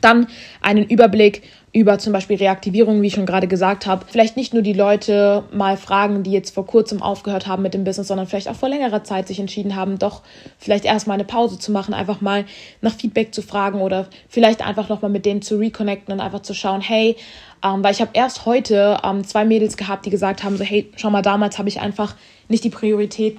Dann 0.00 0.26
einen 0.60 0.86
Überblick 0.86 1.42
über 1.72 1.98
zum 1.98 2.12
Beispiel 2.12 2.36
Reaktivierung, 2.36 3.00
wie 3.00 3.06
ich 3.06 3.14
schon 3.14 3.26
gerade 3.26 3.46
gesagt 3.46 3.86
habe. 3.86 4.04
Vielleicht 4.08 4.36
nicht 4.36 4.52
nur 4.52 4.62
die 4.62 4.72
Leute 4.72 5.44
mal 5.52 5.76
fragen, 5.76 6.24
die 6.24 6.32
jetzt 6.32 6.52
vor 6.52 6.66
kurzem 6.66 7.00
aufgehört 7.00 7.46
haben 7.46 7.62
mit 7.62 7.74
dem 7.74 7.84
Business, 7.84 8.08
sondern 8.08 8.26
vielleicht 8.26 8.48
auch 8.48 8.56
vor 8.56 8.68
längerer 8.68 9.04
Zeit 9.04 9.28
sich 9.28 9.38
entschieden 9.38 9.76
haben, 9.76 9.98
doch 9.98 10.22
vielleicht 10.58 10.84
erstmal 10.84 11.14
eine 11.14 11.24
Pause 11.24 11.58
zu 11.60 11.70
machen, 11.70 11.94
einfach 11.94 12.20
mal 12.20 12.44
nach 12.80 12.94
Feedback 12.94 13.32
zu 13.32 13.42
fragen 13.42 13.80
oder 13.80 14.08
vielleicht 14.28 14.66
einfach 14.66 14.88
nochmal 14.88 15.12
mit 15.12 15.24
denen 15.24 15.42
zu 15.42 15.58
reconnecten 15.58 16.12
und 16.12 16.20
einfach 16.20 16.42
zu 16.42 16.54
schauen, 16.54 16.80
hey, 16.80 17.16
ähm, 17.64 17.84
weil 17.84 17.92
ich 17.92 18.00
habe 18.00 18.10
erst 18.14 18.46
heute 18.46 18.98
ähm, 19.04 19.24
zwei 19.24 19.44
Mädels 19.44 19.76
gehabt, 19.76 20.06
die 20.06 20.10
gesagt 20.10 20.42
haben, 20.42 20.56
so 20.56 20.64
hey, 20.64 20.90
schau 20.96 21.10
mal, 21.10 21.22
damals 21.22 21.58
habe 21.58 21.68
ich 21.68 21.80
einfach 21.80 22.16
nicht 22.48 22.64
die 22.64 22.70
Priorität 22.70 23.38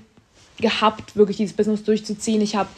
gehabt, 0.62 1.18
wirklich 1.18 1.38
dieses 1.38 1.56
Business 1.56 1.84
durchzuziehen. 1.84 2.42
Ich 2.42 2.56
habe 2.56 2.70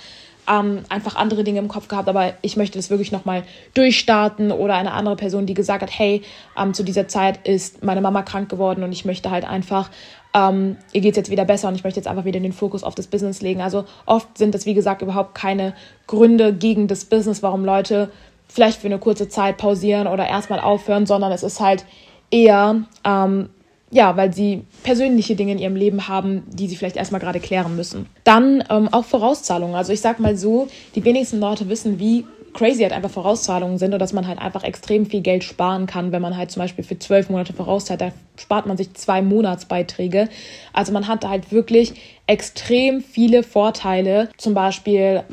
ähm, 0.49 0.83
einfach 0.89 1.15
andere 1.15 1.43
Dinge 1.43 1.59
im 1.59 1.67
Kopf 1.67 1.87
gehabt, 1.87 2.09
aber 2.09 2.33
ich 2.41 2.57
möchte 2.57 2.77
das 2.77 2.89
wirklich 2.89 3.11
nochmal 3.11 3.43
durchstarten 3.73 4.51
oder 4.51 4.75
eine 4.75 4.91
andere 4.91 5.15
Person, 5.15 5.45
die 5.45 5.53
gesagt 5.53 5.81
hat, 5.81 5.91
hey, 5.97 6.21
ähm, 6.57 6.73
zu 6.73 6.83
dieser 6.83 7.07
Zeit 7.07 7.47
ist 7.47 7.83
meine 7.83 8.01
Mama 8.01 8.23
krank 8.23 8.49
geworden 8.49 8.83
und 8.83 8.91
ich 8.91 9.05
möchte 9.05 9.31
halt 9.31 9.45
einfach, 9.45 9.89
ähm, 10.33 10.77
ihr 10.91 11.01
geht 11.01 11.11
es 11.11 11.17
jetzt 11.17 11.31
wieder 11.31 11.45
besser 11.45 11.67
und 11.67 11.75
ich 11.75 11.83
möchte 11.83 11.99
jetzt 11.99 12.07
einfach 12.07 12.25
wieder 12.25 12.39
den 12.39 12.53
Fokus 12.53 12.83
auf 12.83 12.95
das 12.95 13.07
Business 13.07 13.41
legen. 13.41 13.61
Also 13.61 13.85
oft 14.05 14.37
sind 14.37 14.53
das, 14.55 14.65
wie 14.65 14.73
gesagt, 14.73 15.01
überhaupt 15.01 15.35
keine 15.35 15.73
Gründe 16.07 16.53
gegen 16.53 16.87
das 16.87 17.05
Business, 17.05 17.43
warum 17.43 17.63
Leute 17.63 18.11
vielleicht 18.47 18.81
für 18.81 18.87
eine 18.87 18.99
kurze 18.99 19.29
Zeit 19.29 19.57
pausieren 19.57 20.07
oder 20.07 20.27
erstmal 20.27 20.59
aufhören, 20.59 21.05
sondern 21.05 21.31
es 21.31 21.43
ist 21.43 21.59
halt 21.59 21.85
eher 22.31 22.83
ähm, 23.05 23.49
ja, 23.93 24.17
weil 24.17 24.33
sie 24.33 24.63
persönliche 24.83 25.35
Dinge 25.35 25.51
in 25.51 25.59
ihrem 25.59 25.75
Leben 25.75 26.07
haben, 26.07 26.43
die 26.47 26.67
sie 26.67 26.75
vielleicht 26.75 26.97
erstmal 26.97 27.21
gerade 27.21 27.39
klären 27.39 27.75
müssen. 27.75 28.07
Dann 28.23 28.63
ähm, 28.69 28.89
auch 28.91 29.05
Vorauszahlungen. 29.05 29.75
Also 29.75 29.93
ich 29.93 30.01
sag 30.01 30.19
mal 30.19 30.35
so, 30.35 30.67
die 30.95 31.05
wenigsten 31.05 31.39
Leute 31.39 31.69
wissen, 31.69 31.99
wie 31.99 32.25
crazy 32.53 32.81
halt 32.81 32.93
einfach 32.93 33.09
Vorauszahlungen 33.09 33.77
sind 33.77 33.93
und 33.93 33.99
dass 33.99 34.13
man 34.13 34.27
halt 34.27 34.39
einfach 34.39 34.63
extrem 34.63 35.05
viel 35.05 35.21
Geld 35.21 35.43
sparen 35.43 35.85
kann, 35.85 36.11
wenn 36.11 36.21
man 36.21 36.37
halt 36.37 36.51
zum 36.51 36.61
Beispiel 36.61 36.83
für 36.83 36.97
zwölf 36.97 37.29
Monate 37.29 37.53
vorauszahlt, 37.53 38.01
da 38.01 38.11
spart 38.37 38.65
man 38.65 38.77
sich 38.77 38.93
zwei 38.93 39.21
Monatsbeiträge. 39.21 40.29
Also 40.71 40.91
man 40.91 41.07
hat 41.07 41.27
halt 41.27 41.51
wirklich 41.51 41.93
extrem 42.27 43.01
viele 43.01 43.43
Vorteile. 43.43 44.29
Zum 44.37 44.53
Beispiel 44.53 45.23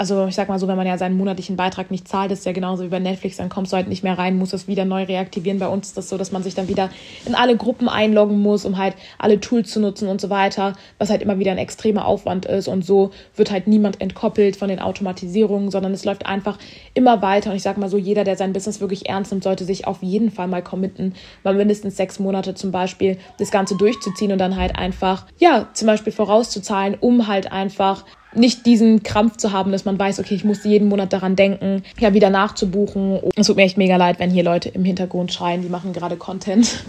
also 0.00 0.26
ich 0.26 0.34
sag 0.34 0.48
mal 0.48 0.58
so, 0.58 0.66
wenn 0.66 0.78
man 0.78 0.86
ja 0.86 0.96
seinen 0.96 1.18
monatlichen 1.18 1.56
Beitrag 1.56 1.90
nicht 1.90 2.08
zahlt, 2.08 2.32
ist 2.32 2.46
ja 2.46 2.52
genauso 2.52 2.82
wie 2.82 2.88
bei 2.88 2.98
Netflix, 2.98 3.36
dann 3.36 3.50
kommst 3.50 3.70
du 3.70 3.76
halt 3.76 3.86
nicht 3.86 4.02
mehr 4.02 4.16
rein, 4.16 4.38
musst 4.38 4.54
das 4.54 4.66
wieder 4.66 4.86
neu 4.86 5.02
reaktivieren. 5.02 5.58
Bei 5.58 5.68
uns 5.68 5.88
ist 5.88 5.96
das 5.98 6.08
so, 6.08 6.16
dass 6.16 6.32
man 6.32 6.42
sich 6.42 6.54
dann 6.54 6.68
wieder 6.68 6.88
in 7.26 7.34
alle 7.34 7.54
Gruppen 7.54 7.86
einloggen 7.86 8.40
muss, 8.40 8.64
um 8.64 8.78
halt 8.78 8.94
alle 9.18 9.40
Tools 9.40 9.70
zu 9.70 9.78
nutzen 9.78 10.08
und 10.08 10.18
so 10.18 10.30
weiter, 10.30 10.72
was 10.96 11.10
halt 11.10 11.20
immer 11.20 11.38
wieder 11.38 11.52
ein 11.52 11.58
extremer 11.58 12.06
Aufwand 12.06 12.46
ist. 12.46 12.66
Und 12.66 12.82
so 12.82 13.10
wird 13.36 13.50
halt 13.50 13.66
niemand 13.66 14.00
entkoppelt 14.00 14.56
von 14.56 14.70
den 14.70 14.78
Automatisierungen, 14.78 15.70
sondern 15.70 15.92
es 15.92 16.06
läuft 16.06 16.24
einfach 16.24 16.56
immer 16.94 17.20
weiter. 17.20 17.50
Und 17.50 17.56
ich 17.56 17.62
sag 17.62 17.76
mal 17.76 17.90
so, 17.90 17.98
jeder, 17.98 18.24
der 18.24 18.38
sein 18.38 18.54
Business 18.54 18.80
wirklich 18.80 19.06
ernst 19.06 19.32
nimmt, 19.32 19.44
sollte 19.44 19.66
sich 19.66 19.86
auf 19.86 20.02
jeden 20.02 20.30
Fall 20.30 20.48
mal 20.48 20.62
committen, 20.62 21.12
mal 21.44 21.54
mindestens 21.54 21.98
sechs 21.98 22.18
Monate 22.18 22.54
zum 22.54 22.72
Beispiel 22.72 23.18
das 23.38 23.50
Ganze 23.50 23.76
durchzuziehen 23.76 24.32
und 24.32 24.38
dann 24.38 24.56
halt 24.56 24.76
einfach, 24.76 25.26
ja, 25.36 25.68
zum 25.74 25.88
Beispiel 25.88 26.14
vorauszuzahlen, 26.14 26.96
um 26.98 27.26
halt 27.26 27.52
einfach 27.52 28.06
nicht 28.34 28.66
diesen 28.66 29.02
Krampf 29.02 29.36
zu 29.36 29.52
haben, 29.52 29.72
dass 29.72 29.84
man 29.84 29.98
weiß, 29.98 30.20
okay, 30.20 30.34
ich 30.34 30.44
muss 30.44 30.64
jeden 30.64 30.88
Monat 30.88 31.12
daran 31.12 31.36
denken, 31.36 31.82
ja, 31.98 32.14
wieder 32.14 32.30
nachzubuchen. 32.30 33.20
Es 33.36 33.46
tut 33.46 33.56
mir 33.56 33.62
echt 33.62 33.78
mega 33.78 33.96
leid, 33.96 34.18
wenn 34.18 34.30
hier 34.30 34.44
Leute 34.44 34.68
im 34.68 34.84
Hintergrund 34.84 35.32
schreien, 35.32 35.62
die 35.62 35.68
machen 35.68 35.92
gerade 35.92 36.16
Content 36.16 36.84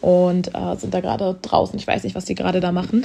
und 0.00 0.54
äh, 0.54 0.76
sind 0.76 0.92
da 0.92 1.00
gerade 1.00 1.38
draußen. 1.40 1.78
Ich 1.78 1.86
weiß 1.86 2.04
nicht, 2.04 2.14
was 2.14 2.24
die 2.24 2.34
gerade 2.34 2.60
da 2.60 2.72
machen. 2.72 3.04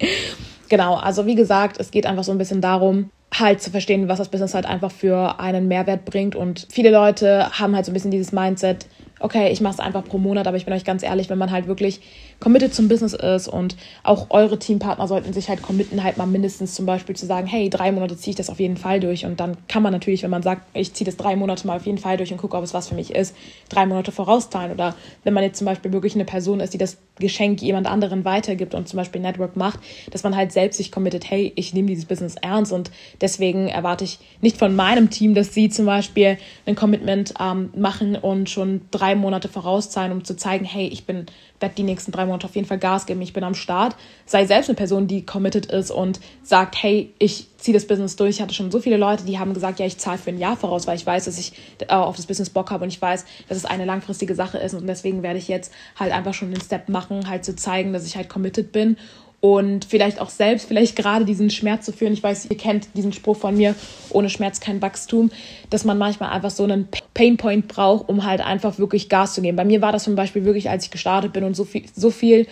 genau, 0.68 0.94
also 0.94 1.26
wie 1.26 1.34
gesagt, 1.34 1.78
es 1.78 1.90
geht 1.90 2.06
einfach 2.06 2.24
so 2.24 2.32
ein 2.32 2.38
bisschen 2.38 2.60
darum, 2.60 3.10
halt 3.34 3.60
zu 3.60 3.70
verstehen, 3.70 4.08
was 4.08 4.18
das 4.18 4.28
Business 4.28 4.54
halt 4.54 4.66
einfach 4.66 4.90
für 4.90 5.38
einen 5.38 5.68
Mehrwert 5.68 6.04
bringt. 6.04 6.34
Und 6.34 6.66
viele 6.70 6.90
Leute 6.90 7.50
haben 7.50 7.74
halt 7.74 7.84
so 7.84 7.90
ein 7.90 7.94
bisschen 7.94 8.10
dieses 8.10 8.32
Mindset, 8.32 8.86
okay, 9.20 9.50
ich 9.50 9.60
mache 9.60 9.74
es 9.74 9.80
einfach 9.80 10.04
pro 10.04 10.18
Monat, 10.18 10.46
aber 10.46 10.56
ich 10.56 10.64
bin 10.64 10.74
euch 10.74 10.84
ganz 10.84 11.02
ehrlich, 11.02 11.28
wenn 11.28 11.38
man 11.38 11.50
halt 11.50 11.66
wirklich 11.66 12.00
committed 12.40 12.72
zum 12.72 12.88
Business 12.88 13.14
ist 13.14 13.48
und 13.48 13.76
auch 14.04 14.26
eure 14.30 14.58
Teampartner 14.58 15.08
sollten 15.08 15.32
sich 15.32 15.48
halt 15.48 15.62
committen, 15.62 16.04
halt 16.04 16.18
mal 16.18 16.26
mindestens 16.26 16.74
zum 16.74 16.86
Beispiel 16.86 17.16
zu 17.16 17.26
sagen, 17.26 17.48
hey, 17.48 17.68
drei 17.68 17.90
Monate 17.90 18.16
ziehe 18.16 18.30
ich 18.30 18.36
das 18.36 18.50
auf 18.50 18.60
jeden 18.60 18.76
Fall 18.76 19.00
durch. 19.00 19.24
Und 19.24 19.40
dann 19.40 19.56
kann 19.66 19.82
man 19.82 19.92
natürlich, 19.92 20.22
wenn 20.22 20.30
man 20.30 20.42
sagt, 20.42 20.62
ich 20.74 20.94
ziehe 20.94 21.06
das 21.06 21.16
drei 21.16 21.34
Monate 21.34 21.66
mal 21.66 21.76
auf 21.76 21.86
jeden 21.86 21.98
Fall 21.98 22.16
durch 22.16 22.30
und 22.30 22.38
gucke, 22.38 22.56
ob 22.56 22.62
es 22.62 22.74
was 22.74 22.88
für 22.88 22.94
mich 22.94 23.12
ist, 23.14 23.34
drei 23.68 23.86
Monate 23.86 24.12
vorauszahlen. 24.12 24.70
Oder 24.70 24.94
wenn 25.24 25.34
man 25.34 25.42
jetzt 25.42 25.58
zum 25.58 25.64
Beispiel 25.64 25.92
wirklich 25.92 26.14
eine 26.14 26.24
Person 26.24 26.60
ist, 26.60 26.74
die 26.74 26.78
das 26.78 26.98
Geschenk 27.18 27.60
jemand 27.60 27.88
anderen 27.88 28.24
weitergibt 28.24 28.74
und 28.74 28.88
zum 28.88 28.98
Beispiel 28.98 29.20
Network 29.20 29.56
macht, 29.56 29.80
dass 30.12 30.22
man 30.22 30.36
halt 30.36 30.52
selbst 30.52 30.76
sich 30.76 30.92
committet, 30.92 31.28
hey, 31.28 31.52
ich 31.56 31.74
nehme 31.74 31.88
dieses 31.88 32.04
Business 32.04 32.36
ernst. 32.36 32.72
Und 32.72 32.92
deswegen 33.20 33.66
erwarte 33.66 34.04
ich 34.04 34.20
nicht 34.40 34.56
von 34.56 34.76
meinem 34.76 35.10
Team, 35.10 35.34
dass 35.34 35.54
sie 35.54 35.70
zum 35.70 35.86
Beispiel 35.86 36.38
ein 36.66 36.76
Commitment 36.76 37.34
ähm, 37.40 37.70
machen 37.74 38.14
und 38.14 38.48
schon 38.48 38.82
drei 38.92 39.08
drei 39.08 39.14
Monate 39.14 39.48
vorauszahlen, 39.48 40.12
um 40.12 40.24
zu 40.24 40.36
zeigen, 40.36 40.64
hey, 40.66 40.86
ich 40.86 41.06
bin, 41.06 41.26
werde 41.60 41.74
die 41.74 41.82
nächsten 41.82 42.12
drei 42.12 42.26
Monate 42.26 42.46
auf 42.46 42.54
jeden 42.54 42.66
Fall 42.66 42.78
Gas 42.78 43.06
geben, 43.06 43.20
ich 43.22 43.32
bin 43.32 43.44
am 43.44 43.54
Start. 43.54 43.96
Sei 44.26 44.46
selbst 44.46 44.68
eine 44.68 44.76
Person, 44.76 45.06
die 45.06 45.24
committed 45.24 45.66
ist 45.66 45.90
und 45.90 46.20
sagt, 46.42 46.82
hey, 46.82 47.12
ich 47.18 47.48
ziehe 47.58 47.74
das 47.74 47.86
Business 47.86 48.16
durch. 48.16 48.36
Ich 48.36 48.42
hatte 48.42 48.54
schon 48.54 48.70
so 48.70 48.80
viele 48.80 48.96
Leute, 48.96 49.24
die 49.24 49.38
haben 49.38 49.54
gesagt, 49.54 49.80
ja, 49.80 49.86
ich 49.86 49.98
zahle 49.98 50.18
für 50.18 50.30
ein 50.30 50.38
Jahr 50.38 50.56
voraus, 50.56 50.86
weil 50.86 50.96
ich 50.96 51.06
weiß, 51.06 51.24
dass 51.24 51.38
ich 51.38 51.52
äh, 51.80 51.92
auf 51.92 52.16
das 52.16 52.26
Business 52.26 52.50
Bock 52.50 52.70
habe 52.70 52.84
und 52.84 52.90
ich 52.90 53.00
weiß, 53.00 53.24
dass 53.48 53.58
es 53.58 53.64
eine 53.64 53.84
langfristige 53.84 54.34
Sache 54.34 54.58
ist 54.58 54.74
und 54.74 54.86
deswegen 54.86 55.22
werde 55.22 55.38
ich 55.38 55.48
jetzt 55.48 55.72
halt 55.98 56.12
einfach 56.12 56.34
schon 56.34 56.50
den 56.50 56.60
Step 56.60 56.88
machen, 56.88 57.28
halt 57.28 57.44
zu 57.44 57.56
zeigen, 57.56 57.92
dass 57.92 58.06
ich 58.06 58.16
halt 58.16 58.28
committed 58.28 58.72
bin 58.72 58.96
und 59.40 59.84
vielleicht 59.84 60.20
auch 60.20 60.30
selbst, 60.30 60.66
vielleicht 60.66 60.96
gerade 60.96 61.24
diesen 61.24 61.50
Schmerz 61.50 61.84
zu 61.84 61.92
führen. 61.92 62.12
Ich 62.12 62.22
weiß, 62.22 62.48
ihr 62.50 62.56
kennt 62.56 62.88
diesen 62.94 63.12
Spruch 63.12 63.36
von 63.36 63.56
mir, 63.56 63.74
ohne 64.10 64.30
Schmerz 64.30 64.58
kein 64.58 64.82
Wachstum, 64.82 65.30
dass 65.70 65.84
man 65.84 65.96
manchmal 65.96 66.30
einfach 66.30 66.50
so 66.50 66.64
einen 66.64 66.88
Painpoint 67.14 67.68
braucht, 67.68 68.08
um 68.08 68.24
halt 68.24 68.40
einfach 68.40 68.78
wirklich 68.78 69.08
Gas 69.08 69.34
zu 69.34 69.42
geben. 69.42 69.56
Bei 69.56 69.64
mir 69.64 69.80
war 69.80 69.92
das 69.92 70.04
zum 70.04 70.16
Beispiel 70.16 70.44
wirklich, 70.44 70.70
als 70.70 70.84
ich 70.84 70.90
gestartet 70.90 71.32
bin 71.32 71.44
und 71.44 71.54
so 71.54 71.64
viel, 71.64 71.84
so 71.94 72.10
viel 72.10 72.46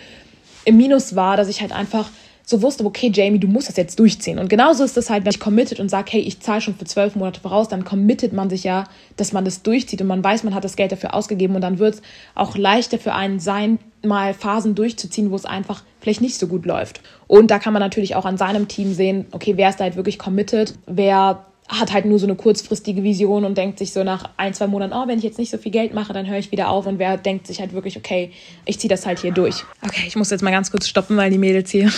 im 0.63 0.77
Minus 0.77 1.15
war, 1.15 1.35
dass 1.35 1.49
ich 1.49 1.61
halt 1.61 1.73
einfach 1.73 2.09
so 2.49 2.61
wusste, 2.61 2.85
okay, 2.85 3.11
Jamie, 3.13 3.39
du 3.39 3.47
musst 3.47 3.67
das 3.67 3.75
jetzt 3.75 3.99
durchziehen. 3.99 4.39
Und 4.39 4.47
genauso 4.47 4.85
ist 4.85 4.95
das 4.95 5.09
halt, 5.09 5.25
wenn 5.25 5.31
ich 5.31 5.39
committed 5.41 5.81
und 5.81 5.89
sage, 5.89 6.13
hey, 6.13 6.21
ich 6.21 6.39
zahle 6.39 6.61
schon 6.61 6.75
für 6.75 6.85
zwölf 6.85 7.17
Monate 7.17 7.41
voraus, 7.41 7.67
dann 7.67 7.83
committet 7.83 8.31
man 8.31 8.49
sich 8.49 8.63
ja, 8.63 8.85
dass 9.17 9.33
man 9.33 9.43
das 9.43 9.63
durchzieht 9.63 9.99
und 9.99 10.07
man 10.07 10.23
weiß, 10.23 10.43
man 10.43 10.55
hat 10.55 10.63
das 10.63 10.77
Geld 10.77 10.93
dafür 10.93 11.13
ausgegeben 11.13 11.55
und 11.55 11.61
dann 11.61 11.77
wird 11.77 11.95
es 11.95 12.01
auch 12.35 12.55
leichter 12.55 12.99
für 12.99 13.13
einen 13.13 13.41
sein, 13.41 13.79
mal 14.05 14.33
Phasen 14.33 14.75
durchzuziehen, 14.75 15.29
wo 15.29 15.35
es 15.35 15.43
einfach 15.43 15.83
vielleicht 16.07 16.21
nicht 16.21 16.39
so 16.39 16.47
gut 16.47 16.65
läuft. 16.65 17.01
Und 17.27 17.51
da 17.51 17.59
kann 17.59 17.73
man 17.73 17.81
natürlich 17.81 18.15
auch 18.15 18.23
an 18.23 18.37
seinem 18.37 18.69
Team 18.69 18.93
sehen, 18.93 19.25
okay, 19.31 19.57
wer 19.57 19.67
ist 19.67 19.81
da 19.81 19.83
halt 19.83 19.97
wirklich 19.97 20.17
committed, 20.17 20.73
wer 20.85 21.45
hat 21.67 21.91
halt 21.91 22.05
nur 22.05 22.17
so 22.17 22.25
eine 22.25 22.35
kurzfristige 22.35 23.03
Vision 23.03 23.43
und 23.43 23.57
denkt 23.57 23.77
sich 23.77 23.91
so 23.91 24.05
nach 24.05 24.29
ein, 24.37 24.53
zwei 24.53 24.67
Monaten, 24.67 24.93
oh, 24.93 25.05
wenn 25.05 25.17
ich 25.17 25.25
jetzt 25.25 25.37
nicht 25.37 25.51
so 25.51 25.57
viel 25.57 25.73
Geld 25.73 25.93
mache, 25.93 26.13
dann 26.13 26.25
höre 26.25 26.37
ich 26.37 26.49
wieder 26.53 26.69
auf. 26.69 26.85
Und 26.85 26.97
wer 26.97 27.17
denkt 27.17 27.45
sich 27.45 27.59
halt 27.59 27.73
wirklich, 27.73 27.97
okay, 27.97 28.31
ich 28.63 28.79
ziehe 28.79 28.87
das 28.87 29.05
halt 29.05 29.19
hier 29.19 29.33
durch. 29.33 29.65
Okay, 29.85 30.03
ich 30.07 30.15
muss 30.15 30.29
jetzt 30.29 30.43
mal 30.43 30.51
ganz 30.51 30.71
kurz 30.71 30.87
stoppen, 30.87 31.17
weil 31.17 31.29
die 31.29 31.37
Mädels 31.37 31.69
hier 31.69 31.91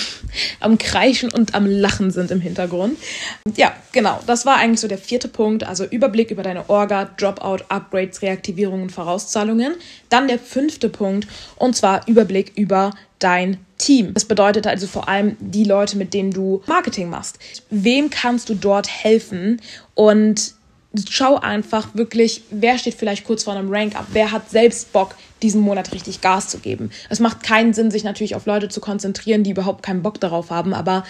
am 0.59 0.79
Kreischen 0.79 1.31
und 1.31 1.53
am 1.53 1.67
Lachen 1.67 2.09
sind 2.09 2.31
im 2.31 2.41
Hintergrund. 2.41 2.97
Ja, 3.57 3.71
genau, 3.91 4.17
das 4.25 4.47
war 4.47 4.57
eigentlich 4.57 4.79
so 4.79 4.87
der 4.87 4.97
vierte 4.97 5.27
Punkt. 5.27 5.63
Also 5.63 5.85
Überblick 5.85 6.31
über 6.31 6.41
deine 6.41 6.67
Orga, 6.67 7.05
Dropout, 7.05 7.65
Upgrades, 7.69 8.23
Reaktivierungen, 8.23 8.89
Vorauszahlungen. 8.89 9.75
Dann 10.09 10.27
der 10.27 10.39
fünfte 10.39 10.89
Punkt 10.89 11.27
und 11.57 11.75
zwar 11.75 12.07
Überblick 12.07 12.53
über 12.55 12.89
dein 13.19 13.57
Team. 13.77 14.13
Das 14.13 14.25
bedeutet 14.25 14.67
also 14.67 14.87
vor 14.87 15.07
allem 15.07 15.37
die 15.39 15.63
Leute, 15.63 15.97
mit 15.97 16.13
denen 16.13 16.31
du 16.31 16.61
Marketing 16.67 17.09
machst. 17.09 17.39
Wem 17.69 18.09
kannst 18.09 18.49
du 18.49 18.55
dort 18.55 18.87
helfen? 18.89 19.61
Und 19.93 20.53
schau 21.09 21.37
einfach 21.37 21.93
wirklich, 21.93 22.41
wer 22.49 22.77
steht 22.77 22.95
vielleicht 22.95 23.25
kurz 23.25 23.43
vor 23.43 23.53
einem 23.53 23.69
Rank-Up, 23.69 24.07
wer 24.11 24.31
hat 24.31 24.49
selbst 24.49 24.91
Bock, 24.91 25.15
diesen 25.41 25.61
Monat 25.61 25.93
richtig 25.93 26.21
Gas 26.21 26.49
zu 26.49 26.59
geben. 26.59 26.91
Es 27.09 27.19
macht 27.19 27.43
keinen 27.43 27.73
Sinn, 27.73 27.91
sich 27.91 28.03
natürlich 28.03 28.35
auf 28.35 28.45
Leute 28.45 28.69
zu 28.69 28.81
konzentrieren, 28.81 29.43
die 29.43 29.51
überhaupt 29.51 29.83
keinen 29.83 30.01
Bock 30.01 30.19
darauf 30.19 30.49
haben, 30.49 30.73
aber 30.73 31.03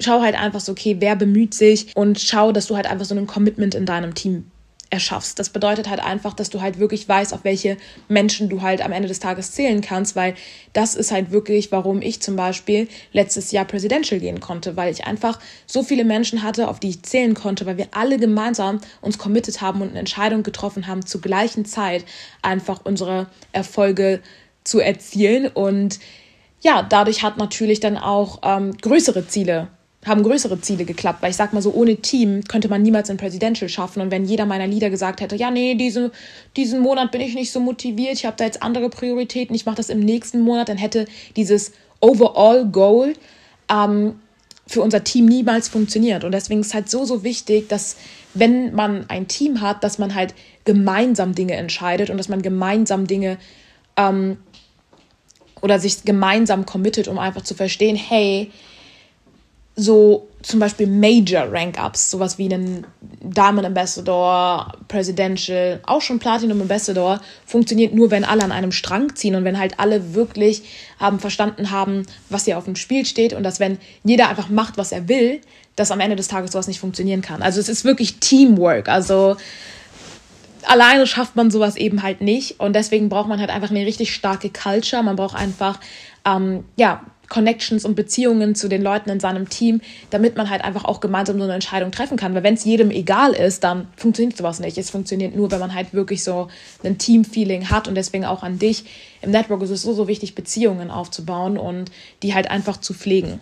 schau 0.00 0.20
halt 0.22 0.34
einfach 0.34 0.60
so, 0.60 0.72
okay, 0.72 0.96
wer 0.98 1.16
bemüht 1.16 1.54
sich 1.54 1.94
und 1.94 2.20
schau, 2.20 2.52
dass 2.52 2.66
du 2.66 2.76
halt 2.76 2.86
einfach 2.86 3.04
so 3.04 3.14
ein 3.14 3.26
Commitment 3.26 3.74
in 3.74 3.86
deinem 3.86 4.14
Team 4.14 4.50
erschaffst. 4.90 5.38
Das 5.38 5.50
bedeutet 5.50 5.88
halt 5.88 6.00
einfach, 6.00 6.32
dass 6.34 6.50
du 6.50 6.60
halt 6.60 6.78
wirklich 6.78 7.08
weißt, 7.08 7.34
auf 7.34 7.44
welche 7.44 7.76
Menschen 8.08 8.48
du 8.48 8.62
halt 8.62 8.80
am 8.80 8.92
Ende 8.92 9.08
des 9.08 9.20
Tages 9.20 9.52
zählen 9.52 9.80
kannst, 9.80 10.16
weil 10.16 10.34
das 10.72 10.94
ist 10.94 11.12
halt 11.12 11.30
wirklich, 11.30 11.70
warum 11.72 12.00
ich 12.00 12.20
zum 12.20 12.36
Beispiel 12.36 12.88
letztes 13.12 13.52
Jahr 13.52 13.64
Presidential 13.64 14.20
gehen 14.20 14.40
konnte, 14.40 14.76
weil 14.76 14.92
ich 14.92 15.06
einfach 15.06 15.38
so 15.66 15.82
viele 15.82 16.04
Menschen 16.04 16.42
hatte, 16.42 16.68
auf 16.68 16.80
die 16.80 16.90
ich 16.90 17.02
zählen 17.02 17.34
konnte, 17.34 17.66
weil 17.66 17.76
wir 17.76 17.88
alle 17.92 18.18
gemeinsam 18.18 18.80
uns 19.00 19.18
committed 19.18 19.60
haben 19.60 19.82
und 19.82 19.90
eine 19.90 19.98
Entscheidung 19.98 20.42
getroffen 20.42 20.86
haben, 20.86 21.04
zur 21.04 21.20
gleichen 21.20 21.64
Zeit 21.64 22.04
einfach 22.42 22.80
unsere 22.84 23.26
Erfolge 23.52 24.20
zu 24.64 24.80
erzielen 24.80 25.48
und 25.48 25.98
ja, 26.60 26.82
dadurch 26.82 27.22
hat 27.22 27.36
natürlich 27.36 27.80
dann 27.80 27.96
auch 27.96 28.40
ähm, 28.42 28.76
größere 28.76 29.28
Ziele 29.28 29.68
haben 30.08 30.22
größere 30.22 30.60
Ziele 30.60 30.84
geklappt, 30.84 31.22
weil 31.22 31.30
ich 31.30 31.36
sag 31.36 31.52
mal 31.52 31.62
so, 31.62 31.72
ohne 31.72 31.96
Team 31.96 32.42
könnte 32.44 32.68
man 32.68 32.82
niemals 32.82 33.10
ein 33.10 33.16
Presidential 33.16 33.68
schaffen. 33.68 34.00
Und 34.02 34.10
wenn 34.10 34.24
jeder 34.24 34.46
meiner 34.46 34.66
Leader 34.66 34.90
gesagt 34.90 35.20
hätte, 35.20 35.36
ja, 35.36 35.50
nee, 35.50 35.74
diese, 35.74 36.10
diesen 36.56 36.80
Monat 36.80 37.12
bin 37.12 37.20
ich 37.20 37.34
nicht 37.34 37.52
so 37.52 37.60
motiviert, 37.60 38.14
ich 38.14 38.26
habe 38.26 38.36
da 38.36 38.44
jetzt 38.44 38.62
andere 38.62 38.88
Prioritäten, 38.88 39.54
ich 39.54 39.66
mache 39.66 39.76
das 39.76 39.88
im 39.88 40.00
nächsten 40.00 40.40
Monat, 40.40 40.68
dann 40.68 40.78
hätte 40.78 41.06
dieses 41.36 41.72
Overall 42.00 42.66
Goal 42.66 43.14
ähm, 43.70 44.14
für 44.66 44.82
unser 44.82 45.04
Team 45.04 45.26
niemals 45.26 45.68
funktioniert. 45.68 46.24
Und 46.24 46.32
deswegen 46.32 46.60
ist 46.60 46.68
es 46.68 46.74
halt 46.74 46.90
so, 46.90 47.04
so 47.04 47.24
wichtig, 47.24 47.68
dass 47.68 47.96
wenn 48.34 48.74
man 48.74 49.06
ein 49.08 49.28
Team 49.28 49.60
hat, 49.60 49.82
dass 49.82 49.98
man 49.98 50.14
halt 50.14 50.34
gemeinsam 50.64 51.34
Dinge 51.34 51.54
entscheidet 51.54 52.10
und 52.10 52.18
dass 52.18 52.28
man 52.28 52.42
gemeinsam 52.42 53.06
Dinge 53.06 53.38
ähm, 53.96 54.36
oder 55.60 55.78
sich 55.78 56.04
gemeinsam 56.04 56.66
committet, 56.66 57.08
um 57.08 57.18
einfach 57.18 57.42
zu 57.42 57.54
verstehen, 57.54 57.96
hey, 57.96 58.50
so 59.78 60.28
zum 60.42 60.58
Beispiel 60.58 60.88
Major 60.88 61.46
Rank-Ups, 61.52 62.10
sowas 62.10 62.36
wie 62.36 62.52
einen 62.52 62.84
Diamond 63.20 63.64
Ambassador, 63.64 64.72
Presidential, 64.88 65.80
auch 65.86 66.00
schon 66.00 66.18
Platinum 66.18 66.60
Ambassador, 66.60 67.20
funktioniert 67.46 67.94
nur, 67.94 68.10
wenn 68.10 68.24
alle 68.24 68.42
an 68.42 68.50
einem 68.50 68.72
Strang 68.72 69.14
ziehen 69.14 69.36
und 69.36 69.44
wenn 69.44 69.58
halt 69.58 69.78
alle 69.78 70.14
wirklich 70.14 70.62
haben 70.98 71.20
verstanden 71.20 71.70
haben, 71.70 72.06
was 72.28 72.44
hier 72.44 72.58
auf 72.58 72.64
dem 72.64 72.74
Spiel 72.74 73.06
steht 73.06 73.32
und 73.32 73.44
dass 73.44 73.60
wenn 73.60 73.78
jeder 74.02 74.28
einfach 74.28 74.48
macht, 74.48 74.78
was 74.78 74.90
er 74.90 75.08
will, 75.08 75.40
dass 75.76 75.92
am 75.92 76.00
Ende 76.00 76.16
des 76.16 76.26
Tages 76.26 76.50
sowas 76.50 76.66
nicht 76.66 76.80
funktionieren 76.80 77.22
kann. 77.22 77.40
Also 77.40 77.60
es 77.60 77.68
ist 77.68 77.84
wirklich 77.84 78.18
Teamwork. 78.18 78.88
Also 78.88 79.36
alleine 80.64 81.06
schafft 81.06 81.36
man 81.36 81.52
sowas 81.52 81.76
eben 81.76 82.02
halt 82.02 82.20
nicht 82.20 82.58
und 82.58 82.74
deswegen 82.74 83.08
braucht 83.08 83.28
man 83.28 83.38
halt 83.38 83.50
einfach 83.50 83.70
eine 83.70 83.86
richtig 83.86 84.12
starke 84.12 84.50
Culture. 84.50 85.04
Man 85.04 85.14
braucht 85.14 85.36
einfach 85.36 85.78
ähm, 86.24 86.64
ja 86.76 87.04
Connections 87.28 87.84
und 87.84 87.94
Beziehungen 87.94 88.54
zu 88.54 88.68
den 88.68 88.82
Leuten 88.82 89.10
in 89.10 89.20
seinem 89.20 89.48
Team, 89.48 89.80
damit 90.10 90.36
man 90.36 90.50
halt 90.50 90.64
einfach 90.64 90.84
auch 90.84 91.00
gemeinsam 91.00 91.38
so 91.38 91.44
eine 91.44 91.54
Entscheidung 91.54 91.90
treffen 91.90 92.16
kann. 92.16 92.34
Weil 92.34 92.42
wenn 92.42 92.54
es 92.54 92.64
jedem 92.64 92.90
egal 92.90 93.32
ist, 93.32 93.64
dann 93.64 93.88
funktioniert 93.96 94.36
sowas 94.36 94.60
nicht. 94.60 94.78
Es 94.78 94.90
funktioniert 94.90 95.36
nur, 95.36 95.50
wenn 95.50 95.60
man 95.60 95.74
halt 95.74 95.92
wirklich 95.92 96.24
so 96.24 96.48
ein 96.84 96.98
Team-Feeling 96.98 97.70
hat 97.70 97.88
und 97.88 97.94
deswegen 97.94 98.24
auch 98.24 98.42
an 98.42 98.58
dich. 98.58 98.84
Im 99.22 99.30
Network 99.30 99.62
ist 99.62 99.70
es 99.70 99.82
so, 99.82 99.92
so 99.92 100.08
wichtig, 100.08 100.34
Beziehungen 100.34 100.90
aufzubauen 100.90 101.58
und 101.58 101.90
die 102.22 102.34
halt 102.34 102.50
einfach 102.50 102.78
zu 102.78 102.94
pflegen. 102.94 103.40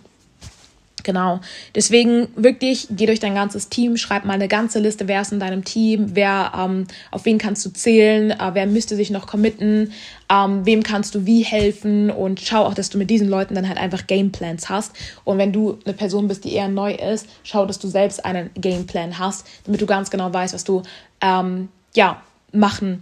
Genau. 1.07 1.39
Deswegen 1.73 2.27
wirklich, 2.35 2.89
geh 2.91 3.05
durch 3.05 3.21
dein 3.21 3.33
ganzes 3.33 3.69
Team, 3.69 3.95
schreib 3.95 4.25
mal 4.25 4.33
eine 4.33 4.49
ganze 4.49 4.79
Liste, 4.79 5.07
wer 5.07 5.21
ist 5.21 5.31
in 5.31 5.39
deinem 5.39 5.63
Team, 5.63 6.15
wer, 6.15 6.51
ähm, 6.53 6.85
auf 7.11 7.23
wen 7.23 7.37
kannst 7.37 7.65
du 7.65 7.69
zählen, 7.69 8.31
äh, 8.31 8.49
wer 8.51 8.67
müsste 8.67 8.97
sich 8.97 9.09
noch 9.09 9.25
committen, 9.25 9.93
ähm, 10.29 10.65
wem 10.65 10.83
kannst 10.83 11.15
du 11.15 11.25
wie 11.25 11.43
helfen 11.43 12.11
und 12.11 12.41
schau 12.41 12.65
auch, 12.65 12.73
dass 12.73 12.89
du 12.89 12.97
mit 12.97 13.09
diesen 13.09 13.29
Leuten 13.29 13.55
dann 13.55 13.69
halt 13.69 13.77
einfach 13.77 14.05
Gameplans 14.05 14.67
hast. 14.67 14.91
Und 15.23 15.37
wenn 15.37 15.53
du 15.53 15.79
eine 15.85 15.93
Person 15.93 16.27
bist, 16.27 16.43
die 16.43 16.51
eher 16.51 16.67
neu 16.67 16.93
ist, 16.93 17.25
schau, 17.43 17.65
dass 17.65 17.79
du 17.79 17.87
selbst 17.87 18.25
einen 18.25 18.49
Gameplan 18.55 19.17
hast, 19.17 19.47
damit 19.63 19.79
du 19.79 19.85
ganz 19.85 20.09
genau 20.09 20.33
weißt, 20.33 20.53
was 20.53 20.65
du 20.65 20.83
ähm, 21.21 21.69
ja 21.95 22.21
machen 22.51 23.01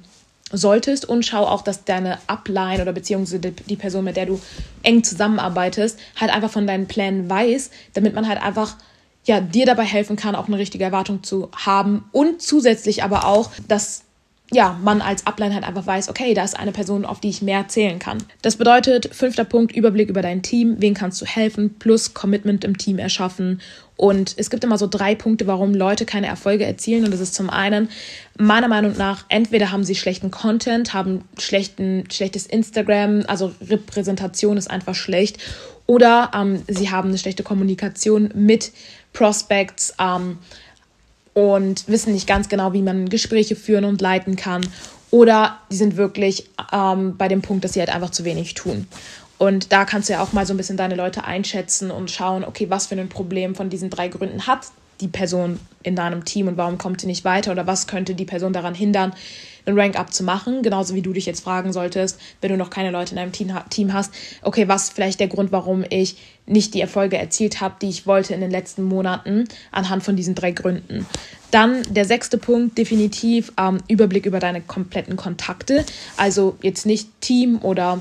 solltest 0.58 1.06
und 1.06 1.26
schau 1.26 1.46
auch, 1.46 1.62
dass 1.62 1.86
deine 1.86 2.18
Upline 2.28 2.82
oder 2.82 2.94
beziehungsweise 2.94 3.40
die 3.40 3.76
Person, 3.76 4.06
mit 4.06 4.18
der 4.18 4.26
du 4.26 4.40
eng 4.84 5.04
zusammenarbeitest, 5.04 6.00
halt 6.20 6.34
einfach 6.34 6.52
von 6.52 6.68
deinen 6.68 6.88
Plänen 6.88 7.30
weiß, 7.30 7.72
damit 7.94 8.16
man 8.16 8.28
halt 8.28 8.42
einfach 8.42 8.76
ja, 9.26 9.42
dir 9.42 9.66
dabei 9.66 9.84
helfen 9.84 10.16
kann, 10.16 10.36
auch 10.36 10.48
eine 10.48 10.58
richtige 10.58 10.84
Erwartung 10.84 11.24
zu 11.24 11.50
haben 11.56 12.06
und 12.12 12.42
zusätzlich 12.42 13.04
aber 13.04 13.26
auch, 13.26 13.50
dass 13.68 14.04
ja, 14.52 14.80
man 14.84 15.02
als 15.02 15.26
Upline 15.26 15.54
halt 15.54 15.64
einfach 15.64 15.88
weiß, 15.88 16.10
okay, 16.10 16.34
da 16.34 16.44
ist 16.44 16.58
eine 16.58 16.72
Person, 16.72 17.04
auf 17.04 17.20
die 17.20 17.30
ich 17.30 17.42
mehr 17.42 17.68
zählen 17.68 17.98
kann. 17.98 18.20
Das 18.42 18.58
bedeutet, 18.58 19.14
fünfter 19.14 19.44
Punkt, 19.44 19.76
Überblick 19.76 20.10
über 20.10 20.22
dein 20.22 20.44
Team, 20.44 20.76
wen 20.80 20.94
kannst 20.94 21.22
du 21.22 21.26
helfen, 21.26 21.76
plus 21.80 22.14
Commitment 22.14 22.64
im 22.64 22.78
Team 22.78 23.00
erschaffen 23.00 23.60
und 23.98 24.34
es 24.38 24.50
gibt 24.50 24.64
immer 24.64 24.78
so 24.78 24.88
drei 24.88 25.16
Punkte, 25.16 25.48
warum 25.48 25.74
Leute 25.74 26.06
keine 26.06 26.28
Erfolge 26.28 26.66
erzielen. 26.66 27.06
Und 27.06 27.12
das 27.12 27.22
ist 27.22 27.34
zum 27.34 27.50
einen, 27.50 27.90
meiner 28.38 28.68
Meinung 28.68 28.98
nach, 28.98 29.26
entweder 29.30 29.72
haben 29.72 29.84
sie 29.84 29.96
schlechten 29.96 30.32
Content, 30.32 30.94
haben 30.94 31.24
schlechten, 31.40 32.04
schlechtes 32.12 32.46
Instagram, 32.46 33.24
also 33.28 33.54
Repräsentation 33.62 34.58
ist 34.58 34.70
einfach 34.70 34.96
schlecht. 34.96 35.38
Oder 35.88 36.32
ähm, 36.36 36.62
sie 36.68 36.90
haben 36.90 37.10
eine 37.10 37.18
schlechte 37.18 37.44
Kommunikation 37.44 38.32
mit 38.34 38.74
Prospects 39.14 39.94
ähm, 40.00 40.40
und 41.36 41.88
wissen 41.88 42.14
nicht 42.14 42.28
ganz 42.28 42.50
genau, 42.50 42.74
wie 42.74 42.82
man 42.82 43.10
Gespräche 43.10 43.56
führen 43.56 43.86
und 43.86 44.02
leiten 44.02 44.36
kann. 44.36 44.66
Oder 45.12 45.60
die 45.70 45.76
sind 45.76 45.98
wirklich 45.98 46.50
ähm, 46.74 47.18
bei 47.18 47.28
dem 47.28 47.42
Punkt, 47.42 47.64
dass 47.64 47.74
sie 47.74 47.80
halt 47.80 47.94
einfach 47.94 48.10
zu 48.10 48.26
wenig 48.26 48.56
tun. 48.56 48.88
Und 49.38 49.72
da 49.74 49.86
kannst 49.86 50.08
du 50.10 50.14
ja 50.14 50.24
auch 50.24 50.34
mal 50.34 50.46
so 50.46 50.54
ein 50.54 50.58
bisschen 50.58 50.78
deine 50.78 50.96
Leute 50.96 51.26
einschätzen 51.26 51.92
und 51.92 52.10
schauen, 52.10 52.46
okay, 52.46 52.70
was 52.70 52.88
für 52.88 52.96
ein 52.96 53.10
Problem 53.10 53.54
von 53.54 53.70
diesen 53.70 53.90
drei 53.90 54.08
Gründen 54.08 54.48
hat 54.48 54.72
die 55.02 55.08
Person 55.10 55.60
in 55.84 55.96
deinem 55.96 56.24
Team 56.26 56.48
und 56.48 56.58
warum 56.58 56.78
kommt 56.78 57.02
sie 57.02 57.08
nicht 57.08 57.26
weiter 57.26 57.52
oder 57.52 57.68
was 57.68 57.88
könnte 57.88 58.16
die 58.16 58.26
Person 58.26 58.54
daran 58.54 58.74
hindern, 58.74 59.14
einen 59.66 59.80
Rank-Up 59.80 60.14
zu 60.14 60.24
machen. 60.24 60.62
Genauso 60.62 60.96
wie 60.96 61.02
du 61.02 61.14
dich 61.14 61.26
jetzt 61.26 61.44
fragen 61.44 61.74
solltest, 61.74 62.20
wenn 62.42 62.52
du 62.52 62.58
noch 62.58 62.70
keine 62.70 62.92
Leute 62.92 63.12
in 63.12 63.18
deinem 63.18 63.32
Team 63.70 63.94
hast, 63.94 64.14
okay, 64.42 64.68
was 64.68 64.90
vielleicht 64.90 65.20
der 65.20 65.28
Grund, 65.28 65.52
warum 65.52 65.84
ich 65.90 66.18
nicht 66.46 66.74
die 66.74 66.82
Erfolge 66.82 67.18
erzielt 67.18 67.62
habe, 67.62 67.76
die 67.82 67.90
ich 67.90 68.06
wollte 68.06 68.34
in 68.34 68.42
den 68.42 68.52
letzten 68.52 68.84
Monaten, 68.84 69.46
anhand 69.72 70.04
von 70.04 70.16
diesen 70.16 70.36
drei 70.36 70.52
Gründen. 70.52 71.06
Dann 71.52 71.82
der 71.90 72.06
sechste 72.06 72.38
Punkt, 72.38 72.78
definitiv 72.78 73.52
ähm, 73.58 73.78
Überblick 73.88 74.26
über 74.26 74.40
deine 74.40 74.62
kompletten 74.62 75.16
Kontakte. 75.16 75.86
Also 76.18 76.58
jetzt 76.62 76.86
nicht 76.86 77.10
Team 77.22 77.60
oder 77.62 78.00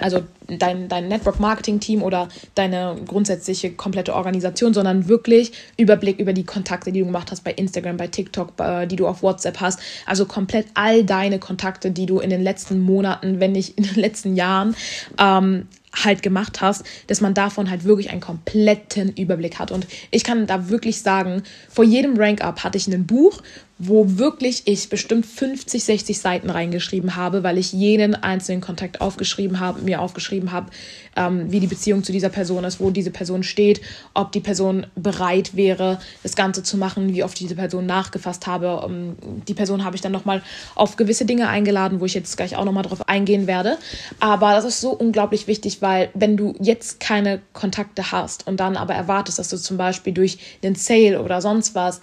also 0.00 0.22
dein, 0.48 0.88
dein 0.88 1.08
Network-Marketing-Team 1.08 2.02
oder 2.02 2.28
deine 2.54 2.96
grundsätzliche 3.06 3.72
komplette 3.72 4.14
Organisation, 4.14 4.74
sondern 4.74 5.08
wirklich 5.08 5.52
Überblick 5.76 6.18
über 6.18 6.32
die 6.32 6.44
Kontakte, 6.44 6.92
die 6.92 7.00
du 7.00 7.06
gemacht 7.06 7.30
hast 7.30 7.44
bei 7.44 7.52
Instagram, 7.52 7.96
bei 7.96 8.08
TikTok, 8.08 8.56
bei, 8.56 8.86
die 8.86 8.96
du 8.96 9.06
auf 9.06 9.22
WhatsApp 9.22 9.60
hast. 9.60 9.80
Also 10.06 10.26
komplett 10.26 10.66
all 10.74 11.04
deine 11.04 11.38
Kontakte, 11.38 11.90
die 11.90 12.06
du 12.06 12.20
in 12.20 12.30
den 12.30 12.42
letzten 12.42 12.80
Monaten, 12.80 13.40
wenn 13.40 13.52
nicht 13.52 13.78
in 13.78 13.84
den 13.84 13.96
letzten 13.96 14.36
Jahren 14.36 14.74
ähm, 15.18 15.68
halt 15.94 16.22
gemacht 16.22 16.60
hast, 16.60 16.84
dass 17.06 17.20
man 17.20 17.34
davon 17.34 17.70
halt 17.70 17.84
wirklich 17.84 18.10
einen 18.10 18.20
kompletten 18.20 19.12
Überblick 19.14 19.58
hat. 19.58 19.70
Und 19.70 19.86
ich 20.10 20.24
kann 20.24 20.46
da 20.46 20.68
wirklich 20.68 21.02
sagen, 21.02 21.42
vor 21.68 21.84
jedem 21.84 22.16
Rank-Up 22.16 22.64
hatte 22.64 22.78
ich 22.78 22.86
ein 22.86 23.06
Buch, 23.06 23.42
wo 23.78 24.18
wirklich 24.18 24.62
ich 24.66 24.88
bestimmt 24.88 25.26
50, 25.26 25.82
60 25.82 26.18
Seiten 26.18 26.50
reingeschrieben 26.50 27.16
habe, 27.16 27.42
weil 27.42 27.58
ich 27.58 27.72
jeden 27.72 28.14
einzelnen 28.14 28.60
Kontakt 28.60 29.00
aufgeschrieben 29.00 29.58
habe, 29.58 29.82
mir 29.82 30.00
aufgeschrieben 30.00 30.52
habe, 30.52 30.70
ähm, 31.16 31.50
wie 31.50 31.60
die 31.60 31.66
Beziehung 31.66 32.02
zu 32.02 32.12
dieser 32.12 32.28
Person 32.28 32.64
ist, 32.64 32.80
wo 32.80 32.90
diese 32.90 33.10
Person 33.10 33.42
steht, 33.42 33.80
ob 34.14 34.32
die 34.32 34.40
Person 34.40 34.86
bereit 34.94 35.56
wäre, 35.56 35.98
das 36.22 36.36
Ganze 36.36 36.62
zu 36.62 36.76
machen, 36.76 37.14
wie 37.14 37.24
oft 37.24 37.34
ich 37.34 37.46
diese 37.46 37.54
Person 37.54 37.86
nachgefasst 37.86 38.46
habe. 38.46 38.84
Ähm, 38.86 39.16
die 39.46 39.54
Person 39.54 39.84
habe 39.84 39.96
ich 39.96 40.02
dann 40.02 40.12
nochmal 40.12 40.42
auf 40.74 40.96
gewisse 40.96 41.24
Dinge 41.24 41.48
eingeladen, 41.48 42.00
wo 42.00 42.04
ich 42.04 42.14
jetzt 42.14 42.36
gleich 42.36 42.56
auch 42.56 42.64
nochmal 42.64 42.84
drauf 42.84 43.08
eingehen 43.08 43.46
werde. 43.46 43.78
Aber 44.20 44.52
das 44.52 44.64
ist 44.64 44.80
so 44.80 44.90
unglaublich 44.90 45.46
wichtig, 45.46 45.82
weil 45.82 46.10
wenn 46.14 46.36
du 46.36 46.54
jetzt 46.60 47.00
keine 47.00 47.40
Kontakte 47.52 48.12
hast 48.12 48.46
und 48.46 48.58
dann 48.60 48.76
aber 48.76 48.94
erwartest, 48.94 49.38
dass 49.38 49.48
du 49.48 49.56
zum 49.56 49.76
Beispiel 49.76 50.12
durch 50.12 50.38
den 50.62 50.74
Sale 50.74 51.22
oder 51.22 51.40
sonst 51.40 51.74
was 51.74 52.00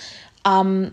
ähm, 0.47 0.91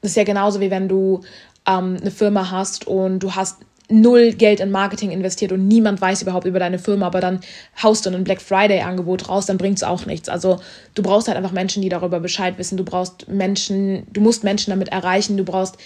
das 0.00 0.12
ist 0.12 0.16
ja 0.16 0.24
genauso 0.24 0.60
wie 0.60 0.70
wenn 0.70 0.88
du 0.88 1.22
ähm, 1.66 1.96
eine 2.00 2.10
Firma 2.10 2.50
hast 2.50 2.86
und 2.86 3.18
du 3.20 3.34
hast 3.34 3.58
null 3.88 4.32
Geld 4.32 4.60
in 4.60 4.70
Marketing 4.70 5.10
investiert 5.10 5.52
und 5.52 5.68
niemand 5.68 6.00
weiß 6.00 6.22
überhaupt 6.22 6.46
über 6.46 6.58
deine 6.58 6.78
Firma, 6.78 7.06
aber 7.06 7.20
dann 7.20 7.40
haust 7.82 8.04
du 8.04 8.10
ein 8.10 8.24
Black 8.24 8.42
Friday 8.42 8.80
Angebot 8.80 9.28
raus, 9.28 9.46
dann 9.46 9.58
bringt 9.58 9.76
es 9.76 9.84
auch 9.84 10.06
nichts. 10.06 10.28
Also 10.28 10.60
du 10.94 11.02
brauchst 11.02 11.28
halt 11.28 11.36
einfach 11.36 11.52
Menschen, 11.52 11.82
die 11.82 11.88
darüber 11.88 12.20
Bescheid 12.20 12.58
wissen. 12.58 12.76
Du 12.76 12.84
brauchst 12.84 13.28
Menschen, 13.28 14.06
du 14.12 14.20
musst 14.20 14.44
Menschen 14.44 14.70
damit 14.70 14.88
erreichen. 14.88 15.36
Du 15.36 15.44
brauchst 15.44 15.76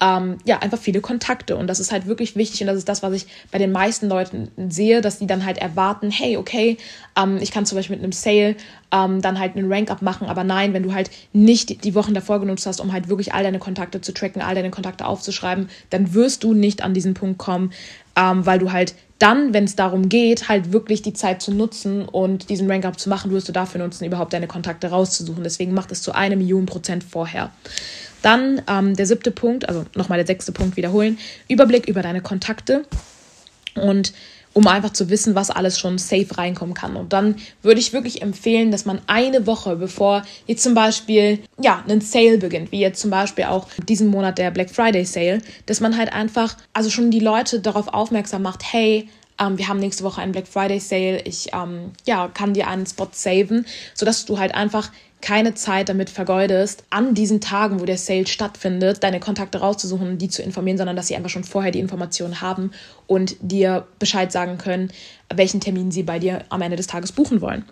ähm, 0.00 0.36
ja, 0.44 0.58
einfach 0.58 0.78
viele 0.78 1.00
Kontakte. 1.00 1.56
Und 1.56 1.68
das 1.68 1.80
ist 1.80 1.90
halt 1.90 2.06
wirklich 2.06 2.36
wichtig 2.36 2.60
und 2.60 2.66
das 2.66 2.76
ist 2.76 2.88
das, 2.88 3.02
was 3.02 3.12
ich 3.14 3.26
bei 3.50 3.58
den 3.58 3.72
meisten 3.72 4.08
Leuten 4.08 4.50
sehe, 4.68 5.00
dass 5.00 5.18
die 5.18 5.26
dann 5.26 5.46
halt 5.46 5.58
erwarten, 5.58 6.10
hey, 6.10 6.36
okay, 6.36 6.76
ähm, 7.16 7.38
ich 7.40 7.50
kann 7.50 7.64
zum 7.64 7.76
Beispiel 7.76 7.96
mit 7.96 8.04
einem 8.04 8.12
Sale 8.12 8.56
ähm, 8.92 9.22
dann 9.22 9.38
halt 9.38 9.56
einen 9.56 9.72
Rank-Up 9.72 10.02
machen, 10.02 10.28
aber 10.28 10.44
nein, 10.44 10.74
wenn 10.74 10.82
du 10.82 10.92
halt 10.92 11.10
nicht 11.32 11.84
die 11.84 11.94
Wochen 11.94 12.14
davor 12.14 12.40
genutzt 12.40 12.66
hast, 12.66 12.80
um 12.80 12.92
halt 12.92 13.08
wirklich 13.08 13.32
all 13.32 13.42
deine 13.42 13.58
Kontakte 13.58 14.00
zu 14.00 14.12
tracken, 14.12 14.42
all 14.42 14.54
deine 14.54 14.70
Kontakte 14.70 15.06
aufzuschreiben, 15.06 15.68
dann 15.90 16.12
wirst 16.12 16.44
du 16.44 16.52
nicht 16.52 16.82
an 16.82 16.92
diesen 16.92 17.14
Punkt 17.14 17.38
kommen, 17.38 17.72
ähm, 18.16 18.44
weil 18.44 18.58
du 18.58 18.72
halt 18.72 18.94
dann, 19.18 19.54
wenn 19.54 19.64
es 19.64 19.76
darum 19.76 20.10
geht, 20.10 20.48
halt 20.50 20.72
wirklich 20.72 21.00
die 21.00 21.14
Zeit 21.14 21.40
zu 21.40 21.52
nutzen 21.52 22.06
und 22.06 22.50
diesen 22.50 22.70
Rank-Up 22.70 23.00
zu 23.00 23.08
machen, 23.08 23.30
wirst 23.30 23.48
du 23.48 23.52
dafür 23.52 23.80
nutzen, 23.80 24.04
überhaupt 24.04 24.34
deine 24.34 24.46
Kontakte 24.46 24.88
rauszusuchen. 24.88 25.42
Deswegen 25.42 25.72
macht 25.72 25.90
es 25.90 26.02
zu 26.02 26.12
einer 26.12 26.36
Million 26.36 26.66
Prozent 26.66 27.02
vorher. 27.02 27.50
Dann 28.26 28.60
ähm, 28.66 28.96
der 28.96 29.06
siebte 29.06 29.30
Punkt, 29.30 29.68
also 29.68 29.84
nochmal 29.94 30.18
der 30.18 30.26
sechste 30.26 30.50
Punkt 30.50 30.76
wiederholen, 30.76 31.16
Überblick 31.46 31.86
über 31.86 32.02
deine 32.02 32.20
Kontakte 32.20 32.84
und 33.76 34.12
um 34.52 34.66
einfach 34.66 34.92
zu 34.92 35.10
wissen, 35.10 35.36
was 35.36 35.50
alles 35.50 35.78
schon 35.78 35.98
safe 35.98 36.36
reinkommen 36.36 36.74
kann. 36.74 36.96
Und 36.96 37.12
dann 37.12 37.36
würde 37.62 37.78
ich 37.78 37.92
wirklich 37.92 38.22
empfehlen, 38.22 38.72
dass 38.72 38.84
man 38.84 39.00
eine 39.06 39.46
Woche, 39.46 39.76
bevor 39.76 40.24
jetzt 40.48 40.64
zum 40.64 40.74
Beispiel, 40.74 41.38
ja, 41.62 41.84
ein 41.86 42.00
Sale 42.00 42.38
beginnt, 42.38 42.72
wie 42.72 42.80
jetzt 42.80 43.00
zum 43.00 43.10
Beispiel 43.10 43.44
auch 43.44 43.68
diesen 43.88 44.08
Monat 44.08 44.38
der 44.38 44.50
Black 44.50 44.70
Friday 44.70 45.04
Sale, 45.04 45.40
dass 45.66 45.78
man 45.78 45.96
halt 45.96 46.12
einfach, 46.12 46.56
also 46.72 46.90
schon 46.90 47.12
die 47.12 47.20
Leute 47.20 47.60
darauf 47.60 47.86
aufmerksam 47.86 48.42
macht, 48.42 48.72
hey, 48.72 49.08
ähm, 49.38 49.58
wir 49.58 49.68
haben 49.68 49.78
nächste 49.78 50.02
Woche 50.02 50.20
einen 50.20 50.32
Black 50.32 50.48
Friday 50.48 50.80
Sale, 50.80 51.20
ich, 51.22 51.50
ähm, 51.52 51.92
ja, 52.06 52.26
kann 52.28 52.54
dir 52.54 52.66
einen 52.66 52.86
Spot 52.86 53.08
saven, 53.12 53.66
sodass 53.94 54.24
du 54.24 54.38
halt 54.38 54.54
einfach 54.54 54.90
keine 55.22 55.54
Zeit 55.54 55.88
damit 55.88 56.10
vergeudest, 56.10 56.84
an 56.90 57.14
diesen 57.14 57.40
Tagen, 57.40 57.80
wo 57.80 57.84
der 57.84 57.98
Sale 57.98 58.26
stattfindet, 58.26 59.02
deine 59.02 59.18
Kontakte 59.18 59.58
rauszusuchen 59.58 60.08
und 60.08 60.18
die 60.18 60.28
zu 60.28 60.42
informieren, 60.42 60.78
sondern 60.78 60.94
dass 60.94 61.08
sie 61.08 61.16
einfach 61.16 61.30
schon 61.30 61.44
vorher 61.44 61.72
die 61.72 61.80
Informationen 61.80 62.40
haben 62.40 62.70
und 63.06 63.36
dir 63.40 63.86
Bescheid 63.98 64.30
sagen 64.30 64.58
können, 64.58 64.90
welchen 65.34 65.60
Termin 65.60 65.90
sie 65.90 66.02
bei 66.02 66.18
dir 66.18 66.44
am 66.50 66.62
Ende 66.62 66.76
des 66.76 66.86
Tages 66.86 67.12
buchen 67.12 67.40
wollen. 67.40 67.64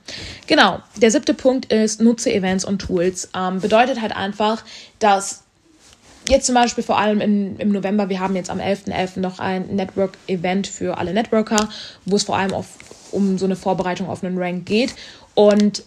Genau, 0.46 0.80
der 0.96 1.10
siebte 1.10 1.34
Punkt 1.34 1.72
ist, 1.72 2.00
nutze 2.00 2.32
Events 2.32 2.64
und 2.64 2.80
Tools. 2.80 3.28
Ähm, 3.36 3.60
bedeutet 3.60 4.00
halt 4.00 4.16
einfach, 4.16 4.64
dass 4.98 5.44
jetzt 6.28 6.46
zum 6.46 6.54
Beispiel 6.54 6.82
vor 6.82 6.98
allem 6.98 7.20
in, 7.20 7.56
im 7.58 7.70
November, 7.70 8.08
wir 8.08 8.20
haben 8.20 8.34
jetzt 8.34 8.50
am 8.50 8.58
11.11. 8.58 8.92
.11. 8.92 9.20
noch 9.20 9.38
ein 9.38 9.76
Network-Event 9.76 10.66
für 10.66 10.98
alle 10.98 11.12
Networker, 11.12 11.68
wo 12.04 12.16
es 12.16 12.24
vor 12.24 12.36
allem 12.36 12.54
auf, 12.54 12.66
um 13.12 13.38
so 13.38 13.44
eine 13.44 13.56
Vorbereitung 13.56 14.08
auf 14.08 14.24
einen 14.24 14.38
Rank 14.38 14.66
geht. 14.66 14.94
Und 15.34 15.84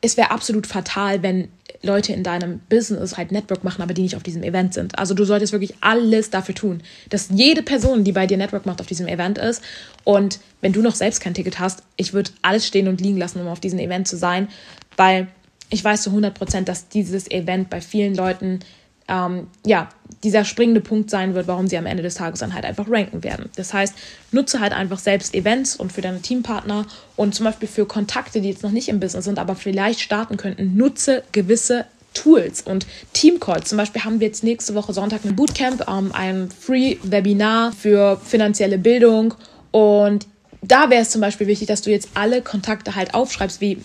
es 0.00 0.16
wäre 0.16 0.30
absolut 0.30 0.66
fatal, 0.66 1.22
wenn 1.22 1.48
Leute 1.82 2.12
in 2.12 2.22
deinem 2.22 2.60
Business 2.68 3.16
halt 3.16 3.32
Network 3.32 3.64
machen, 3.64 3.82
aber 3.82 3.94
die 3.94 4.02
nicht 4.02 4.16
auf 4.16 4.22
diesem 4.22 4.42
Event 4.42 4.74
sind. 4.74 4.98
Also 4.98 5.14
du 5.14 5.24
solltest 5.24 5.52
wirklich 5.52 5.74
alles 5.80 6.30
dafür 6.30 6.54
tun, 6.54 6.82
dass 7.08 7.28
jede 7.30 7.62
Person, 7.62 8.04
die 8.04 8.12
bei 8.12 8.26
dir 8.26 8.36
Network 8.36 8.66
macht, 8.66 8.80
auf 8.80 8.86
diesem 8.86 9.06
Event 9.06 9.38
ist. 9.38 9.62
Und 10.04 10.40
wenn 10.60 10.72
du 10.72 10.82
noch 10.82 10.94
selbst 10.94 11.20
kein 11.20 11.34
Ticket 11.34 11.58
hast, 11.58 11.82
ich 11.96 12.12
würde 12.12 12.30
alles 12.42 12.66
stehen 12.66 12.88
und 12.88 13.00
liegen 13.00 13.16
lassen, 13.16 13.40
um 13.40 13.48
auf 13.48 13.60
diesem 13.60 13.78
Event 13.78 14.08
zu 14.08 14.16
sein, 14.16 14.48
weil 14.96 15.28
ich 15.70 15.84
weiß 15.84 16.02
zu 16.02 16.10
100 16.10 16.34
Prozent, 16.34 16.68
dass 16.68 16.88
dieses 16.88 17.30
Event 17.30 17.70
bei 17.70 17.80
vielen 17.80 18.14
Leuten 18.14 18.60
ähm, 19.08 19.48
ja, 19.64 19.88
dieser 20.22 20.44
springende 20.44 20.80
Punkt 20.80 21.10
sein 21.10 21.34
wird, 21.34 21.46
warum 21.46 21.68
sie 21.68 21.78
am 21.78 21.86
Ende 21.86 22.02
des 22.02 22.14
Tages 22.14 22.40
dann 22.40 22.54
halt 22.54 22.64
einfach 22.64 22.90
ranken 22.90 23.22
werden. 23.22 23.48
Das 23.56 23.72
heißt, 23.72 23.94
nutze 24.32 24.60
halt 24.60 24.72
einfach 24.72 24.98
selbst 24.98 25.34
Events 25.34 25.76
und 25.76 25.92
für 25.92 26.00
deine 26.00 26.20
Teampartner 26.20 26.86
und 27.16 27.34
zum 27.34 27.44
Beispiel 27.44 27.68
für 27.68 27.86
Kontakte, 27.86 28.40
die 28.40 28.48
jetzt 28.48 28.62
noch 28.62 28.70
nicht 28.70 28.88
im 28.88 29.00
Business 29.00 29.24
sind, 29.24 29.38
aber 29.38 29.54
vielleicht 29.54 30.00
starten 30.00 30.36
könnten, 30.36 30.76
nutze 30.76 31.22
gewisse 31.32 31.86
Tools 32.14 32.62
und 32.62 32.86
Teamcalls. 33.12 33.68
Zum 33.68 33.78
Beispiel 33.78 34.04
haben 34.04 34.18
wir 34.18 34.26
jetzt 34.26 34.42
nächste 34.42 34.74
Woche 34.74 34.92
Sonntag 34.92 35.24
ein 35.24 35.36
Bootcamp, 35.36 35.84
ähm, 35.88 36.10
ein 36.12 36.48
Free-Webinar 36.50 37.72
für 37.72 38.20
finanzielle 38.24 38.78
Bildung 38.78 39.34
und 39.70 40.26
da 40.60 40.90
wäre 40.90 41.02
es 41.02 41.10
zum 41.10 41.20
Beispiel 41.20 41.46
wichtig, 41.46 41.68
dass 41.68 41.82
du 41.82 41.90
jetzt 41.90 42.08
alle 42.14 42.42
Kontakte 42.42 42.96
halt 42.96 43.14
aufschreibst, 43.14 43.60
wie 43.60 43.78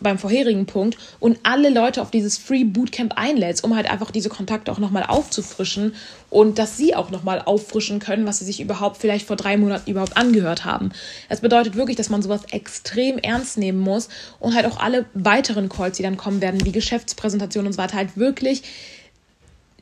beim 0.00 0.18
vorherigen 0.18 0.66
Punkt 0.66 0.96
und 1.18 1.38
alle 1.42 1.70
Leute 1.70 2.02
auf 2.02 2.10
dieses 2.10 2.38
Free 2.38 2.64
Bootcamp 2.64 3.14
einlädst, 3.16 3.64
um 3.64 3.76
halt 3.76 3.90
einfach 3.90 4.10
diese 4.10 4.28
Kontakte 4.28 4.72
auch 4.72 4.78
nochmal 4.78 5.04
aufzufrischen 5.06 5.94
und 6.30 6.58
dass 6.58 6.76
sie 6.76 6.94
auch 6.94 7.10
nochmal 7.10 7.42
auffrischen 7.44 7.98
können, 7.98 8.26
was 8.26 8.38
sie 8.38 8.44
sich 8.44 8.60
überhaupt 8.60 8.96
vielleicht 8.96 9.26
vor 9.26 9.36
drei 9.36 9.56
Monaten 9.56 9.90
überhaupt 9.90 10.16
angehört 10.16 10.64
haben. 10.64 10.90
Das 11.28 11.40
bedeutet 11.40 11.76
wirklich, 11.76 11.96
dass 11.96 12.10
man 12.10 12.22
sowas 12.22 12.42
extrem 12.50 13.18
ernst 13.18 13.58
nehmen 13.58 13.78
muss 13.78 14.08
und 14.38 14.54
halt 14.54 14.66
auch 14.66 14.78
alle 14.78 15.06
weiteren 15.14 15.68
Calls, 15.68 15.96
die 15.96 16.02
dann 16.02 16.16
kommen 16.16 16.40
werden, 16.40 16.64
wie 16.64 16.72
Geschäftspräsentationen 16.72 17.68
und 17.68 17.72
so 17.72 17.78
weiter, 17.78 17.96
halt 17.96 18.16
wirklich 18.16 18.62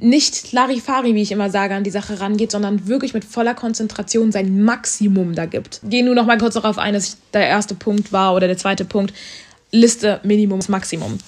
nicht 0.00 0.52
Larifari, 0.52 1.14
wie 1.14 1.22
ich 1.22 1.32
immer 1.32 1.50
sage, 1.50 1.74
an 1.74 1.84
die 1.84 1.90
Sache 1.90 2.20
rangeht, 2.20 2.52
sondern 2.52 2.86
wirklich 2.86 3.14
mit 3.14 3.24
voller 3.24 3.54
Konzentration 3.54 4.30
sein 4.30 4.62
Maximum 4.62 5.34
da 5.34 5.46
gibt. 5.46 5.80
Gehen 5.84 6.06
nur 6.06 6.14
noch 6.14 6.26
mal 6.26 6.38
kurz 6.38 6.54
darauf 6.54 6.78
ein, 6.78 6.94
dass 6.94 7.16
der 7.32 7.48
erste 7.48 7.74
Punkt 7.74 8.12
war 8.12 8.34
oder 8.34 8.46
der 8.46 8.56
zweite 8.56 8.84
Punkt, 8.84 9.12
Liste 9.70 10.20
Minimums 10.22 10.68
Maximum. 10.68 11.18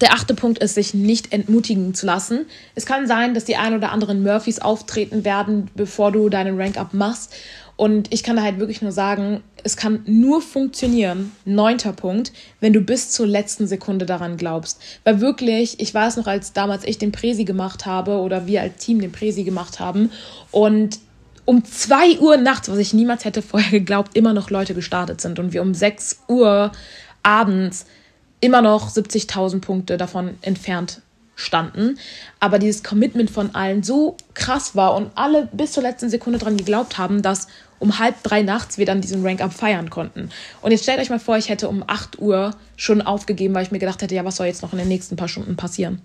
Der 0.00 0.14
achte 0.14 0.34
Punkt 0.34 0.58
ist, 0.60 0.74
sich 0.74 0.94
nicht 0.94 1.32
entmutigen 1.32 1.92
zu 1.92 2.06
lassen. 2.06 2.46
Es 2.74 2.86
kann 2.86 3.06
sein, 3.06 3.34
dass 3.34 3.44
die 3.44 3.56
ein 3.56 3.74
oder 3.74 3.92
anderen 3.92 4.22
Murphys 4.22 4.58
auftreten 4.58 5.24
werden, 5.24 5.70
bevor 5.74 6.12
du 6.12 6.30
deinen 6.30 6.58
Rank-Up 6.58 6.94
machst. 6.94 7.34
Und 7.76 8.12
ich 8.12 8.22
kann 8.22 8.36
da 8.36 8.42
halt 8.42 8.58
wirklich 8.58 8.80
nur 8.80 8.92
sagen, 8.92 9.42
es 9.64 9.76
kann 9.76 10.02
nur 10.06 10.40
funktionieren, 10.40 11.32
neunter 11.44 11.92
Punkt, 11.92 12.32
wenn 12.60 12.72
du 12.72 12.80
bis 12.80 13.10
zur 13.10 13.26
letzten 13.26 13.66
Sekunde 13.66 14.06
daran 14.06 14.36
glaubst. 14.36 14.80
Weil 15.04 15.20
wirklich, 15.20 15.80
ich 15.80 15.92
weiß 15.92 16.16
noch, 16.16 16.26
als 16.26 16.52
damals 16.52 16.84
ich 16.84 16.98
den 16.98 17.12
Präsi 17.12 17.44
gemacht 17.44 17.84
habe 17.84 18.18
oder 18.18 18.46
wir 18.46 18.62
als 18.62 18.76
Team 18.76 19.00
den 19.00 19.12
Präsi 19.12 19.44
gemacht 19.44 19.80
haben 19.80 20.10
und 20.50 21.00
um 21.44 21.64
zwei 21.64 22.18
Uhr 22.20 22.36
nachts, 22.36 22.70
was 22.70 22.78
ich 22.78 22.94
niemals 22.94 23.24
hätte 23.24 23.42
vorher 23.42 23.70
geglaubt, 23.70 24.16
immer 24.16 24.32
noch 24.32 24.50
Leute 24.50 24.74
gestartet 24.74 25.20
sind 25.20 25.38
und 25.38 25.52
wir 25.52 25.62
um 25.62 25.74
sechs 25.74 26.20
Uhr 26.28 26.70
abends 27.22 27.86
immer 28.40 28.62
noch 28.62 28.90
70.000 28.90 29.60
Punkte 29.60 29.96
davon 29.96 30.36
entfernt 30.42 31.00
standen. 31.34 31.98
Aber 32.40 32.58
dieses 32.58 32.82
Commitment 32.82 33.30
von 33.30 33.54
allen 33.54 33.82
so 33.82 34.16
krass 34.34 34.76
war 34.76 34.94
und 34.94 35.10
alle 35.14 35.48
bis 35.52 35.72
zur 35.72 35.82
letzten 35.82 36.10
Sekunde 36.10 36.38
dran 36.38 36.56
geglaubt 36.56 36.98
haben, 36.98 37.22
dass 37.22 37.48
um 37.78 37.98
halb 37.98 38.22
drei 38.22 38.42
nachts 38.42 38.78
wir 38.78 38.86
dann 38.86 39.00
diesen 39.00 39.26
Rank-Up 39.26 39.52
feiern 39.52 39.90
konnten. 39.90 40.30
Und 40.60 40.70
jetzt 40.70 40.84
stellt 40.84 41.00
euch 41.00 41.10
mal 41.10 41.18
vor, 41.18 41.36
ich 41.36 41.48
hätte 41.48 41.68
um 41.68 41.82
8 41.86 42.20
Uhr 42.20 42.52
schon 42.76 43.02
aufgegeben, 43.02 43.54
weil 43.54 43.64
ich 43.64 43.72
mir 43.72 43.80
gedacht 43.80 44.02
hätte, 44.02 44.14
ja, 44.14 44.24
was 44.24 44.36
soll 44.36 44.46
jetzt 44.46 44.62
noch 44.62 44.72
in 44.72 44.78
den 44.78 44.88
nächsten 44.88 45.16
paar 45.16 45.28
Stunden 45.28 45.56
passieren? 45.56 46.00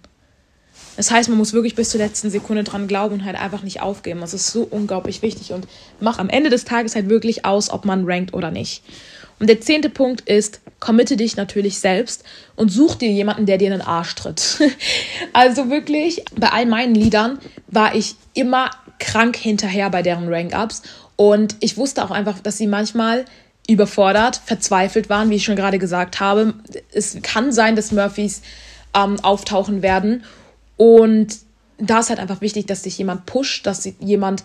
Das 0.96 1.12
heißt, 1.12 1.30
man 1.30 1.38
muss 1.38 1.54
wirklich 1.54 1.76
bis 1.76 1.90
zur 1.90 2.00
letzten 2.00 2.32
Sekunde 2.32 2.64
dran 2.64 2.88
glauben 2.88 3.16
und 3.16 3.26
halt 3.26 3.40
einfach 3.40 3.62
nicht 3.62 3.82
aufgeben. 3.82 4.22
Das 4.22 4.34
ist 4.34 4.48
so 4.48 4.64
unglaublich 4.64 5.22
wichtig 5.22 5.54
und 5.54 5.68
macht 6.00 6.20
am 6.20 6.30
Ende 6.30 6.50
des 6.50 6.66
Tages 6.66 6.96
halt 6.96 7.10
wirklich 7.10 7.46
aus, 7.46 7.70
ob 7.70 7.86
man 7.86 8.06
rankt 8.06 8.34
oder 8.34 8.50
nicht. 8.50 8.82
Und 9.40 9.48
der 9.48 9.62
zehnte 9.62 9.90
Punkt 9.90 10.22
ist, 10.22 10.62
committe 10.80 11.16
dich 11.18 11.36
natürlich 11.36 11.80
selbst 11.80 12.24
und 12.56 12.70
such 12.70 12.96
dir 12.96 13.10
jemanden, 13.10 13.46
der 13.46 13.58
dir 13.58 13.66
in 13.66 13.80
den 13.80 13.82
Arsch 13.82 14.16
tritt. 14.16 14.60
also 15.34 15.70
wirklich, 15.70 16.24
bei 16.36 16.50
all 16.50 16.66
meinen 16.66 16.96
Liedern 16.96 17.40
war 17.68 17.96
ich 17.96 18.16
immer 18.34 18.72
krank 19.00 19.36
hinterher 19.36 19.90
bei 19.90 20.02
deren 20.02 20.32
Rank-Ups 20.32 20.82
und 21.16 21.56
ich 21.60 21.78
wusste 21.78 22.04
auch 22.04 22.12
einfach, 22.12 22.40
dass 22.40 22.58
sie 22.58 22.68
manchmal 22.68 23.26
überfordert, 23.68 24.42
verzweifelt 24.46 25.10
waren, 25.10 25.30
wie 25.30 25.36
ich 25.36 25.44
schon 25.44 25.56
gerade 25.56 25.78
gesagt 25.78 26.20
habe. 26.20 26.54
Es 26.92 27.18
kann 27.22 27.52
sein, 27.52 27.76
dass 27.76 27.92
Murphys 27.92 28.42
ähm, 28.96 29.20
auftauchen 29.22 29.82
werden 29.82 30.24
und 30.78 31.38
da 31.80 32.00
ist 32.00 32.10
halt 32.10 32.20
einfach 32.20 32.42
wichtig, 32.42 32.66
dass 32.66 32.84
dich 32.84 32.98
jemand 32.98 33.26
pusht, 33.26 33.68
dass 33.68 33.88
jemand 34.00 34.44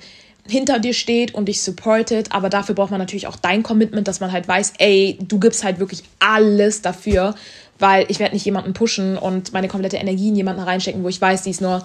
hinter 0.48 0.78
dir 0.78 0.92
steht 0.92 1.35
und 1.35 1.46
dich 1.46 1.62
supportet, 1.62 2.33
aber 2.33 2.48
dafür 2.48 2.74
braucht 2.74 2.90
man 2.90 3.00
natürlich 3.00 3.26
auch 3.26 3.37
dein 3.37 3.62
Commitment, 3.62 4.09
dass 4.09 4.20
man 4.20 4.33
halt 4.33 4.48
weiß, 4.48 4.74
ey, 4.78 5.18
du 5.20 5.38
gibst 5.38 5.64
halt 5.64 5.78
wirklich 5.78 6.02
alles 6.18 6.83
dafür, 6.83 7.35
weil 7.78 8.07
ich 8.09 8.18
werde 8.18 8.35
nicht 8.35 8.44
jemanden 8.44 8.72
pushen 8.72 9.16
und 9.16 9.52
meine 9.52 9.68
komplette 9.68 9.96
Energie 9.96 10.28
in 10.28 10.37
jemanden 10.37 10.62
reinstecken, 10.62 11.02
wo 11.05 11.09
ich 11.09 11.20
weiß, 11.20 11.42
die 11.42 11.50
ist 11.50 11.61
nur 11.61 11.85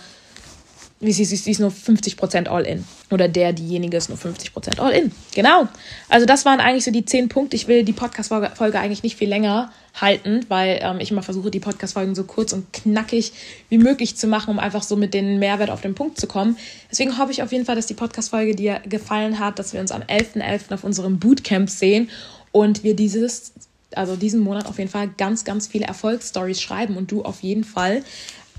wie 1.00 1.14
sie, 1.14 1.26
sie 1.26 1.52
ist 1.52 1.60
nur 1.60 1.70
50% 1.70 2.48
All-In. 2.48 2.84
Oder 3.12 3.28
der, 3.28 3.54
diejenige 3.54 3.98
ist 3.98 4.10
nur 4.10 4.18
50% 4.18 4.80
All-In. 4.80 5.12
Genau. 5.36 5.68
Also 6.10 6.26
das 6.26 6.44
waren 6.44 6.60
eigentlich 6.60 6.86
so 6.86 6.92
die 6.92 7.06
zehn 7.06 7.30
Punkte. 7.30 7.56
Ich 7.56 7.68
will 7.68 7.84
die 7.84 7.94
Podcast-Folge 7.94 8.80
eigentlich 8.80 9.04
nicht 9.04 9.16
viel 9.16 9.30
länger 9.30 9.72
halten, 9.94 10.46
weil 10.48 10.80
ähm, 10.82 11.00
ich 11.00 11.12
immer 11.12 11.22
versuche, 11.22 11.52
die 11.52 11.60
Podcast-Folgen 11.60 12.16
so 12.16 12.24
kurz 12.24 12.52
und 12.52 12.74
knackig 12.74 13.32
wie 13.70 13.78
möglich 13.78 14.18
zu 14.18 14.28
machen, 14.28 14.50
um 14.50 14.60
einfach 14.60 14.82
so 14.82 14.96
mit 14.96 15.14
den 15.14 15.38
Mehrwert 15.38 15.70
auf 15.70 15.82
den 15.82 15.94
Punkt 15.94 16.20
zu 16.20 16.26
kommen. 16.26 16.58
Deswegen 16.90 17.18
hoffe 17.20 17.32
ich 17.32 17.44
auf 17.44 17.52
jeden 17.52 17.66
Fall, 17.66 17.76
dass 17.76 17.86
die 17.86 17.94
Podcast-Folge 17.94 18.56
dir 18.56 18.82
gefallen 18.88 19.40
hat, 19.40 19.60
dass 19.60 19.74
wir 19.74 19.82
uns 19.82 19.92
am 19.92 20.02
11.11. 20.02 20.42
.11. 20.42 20.74
auf 20.74 20.84
unserem 20.84 21.20
Bootcamp 21.20 21.70
sehen 21.70 22.10
und 22.52 22.84
wir 22.84 22.96
dieses 22.96 23.54
also 23.96 24.16
diesen 24.16 24.42
Monat 24.42 24.66
auf 24.68 24.78
jeden 24.80 24.90
Fall 24.90 25.10
ganz, 25.18 25.46
ganz 25.46 25.66
viele 25.68 25.86
Erfolgsstories 25.86 26.62
schreiben 26.62 26.98
und 26.98 27.10
du 27.10 27.24
auf 27.24 27.42
jeden 27.42 27.64
Fall 27.64 28.04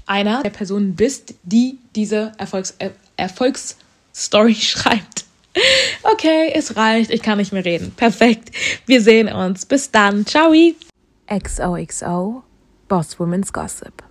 einer 0.09 0.43
der 0.43 0.51
Personen 0.51 0.95
bist, 0.95 1.35
die 1.43 1.79
diese 1.95 2.33
Erfolgs 2.39 2.75
äh, 2.79 2.91
Erfolgsstory 3.17 4.55
schreibt. 4.61 5.25
Okay, 6.03 6.53
es 6.55 6.77
reicht. 6.77 7.11
Ich 7.11 7.23
kann 7.23 7.39
nicht 7.39 7.53
mehr 7.53 7.65
reden. 7.65 7.93
Perfekt. 7.97 8.51
Wir 8.87 9.03
sehen 9.03 9.29
uns. 9.29 9.67
Bis 9.67 9.91
dann. 9.91 10.25
Ciao. 10.25 10.53
XOXO 11.29 12.43
Boss 12.89 13.19
Women's 13.19 13.53
Gossip. 13.53 14.08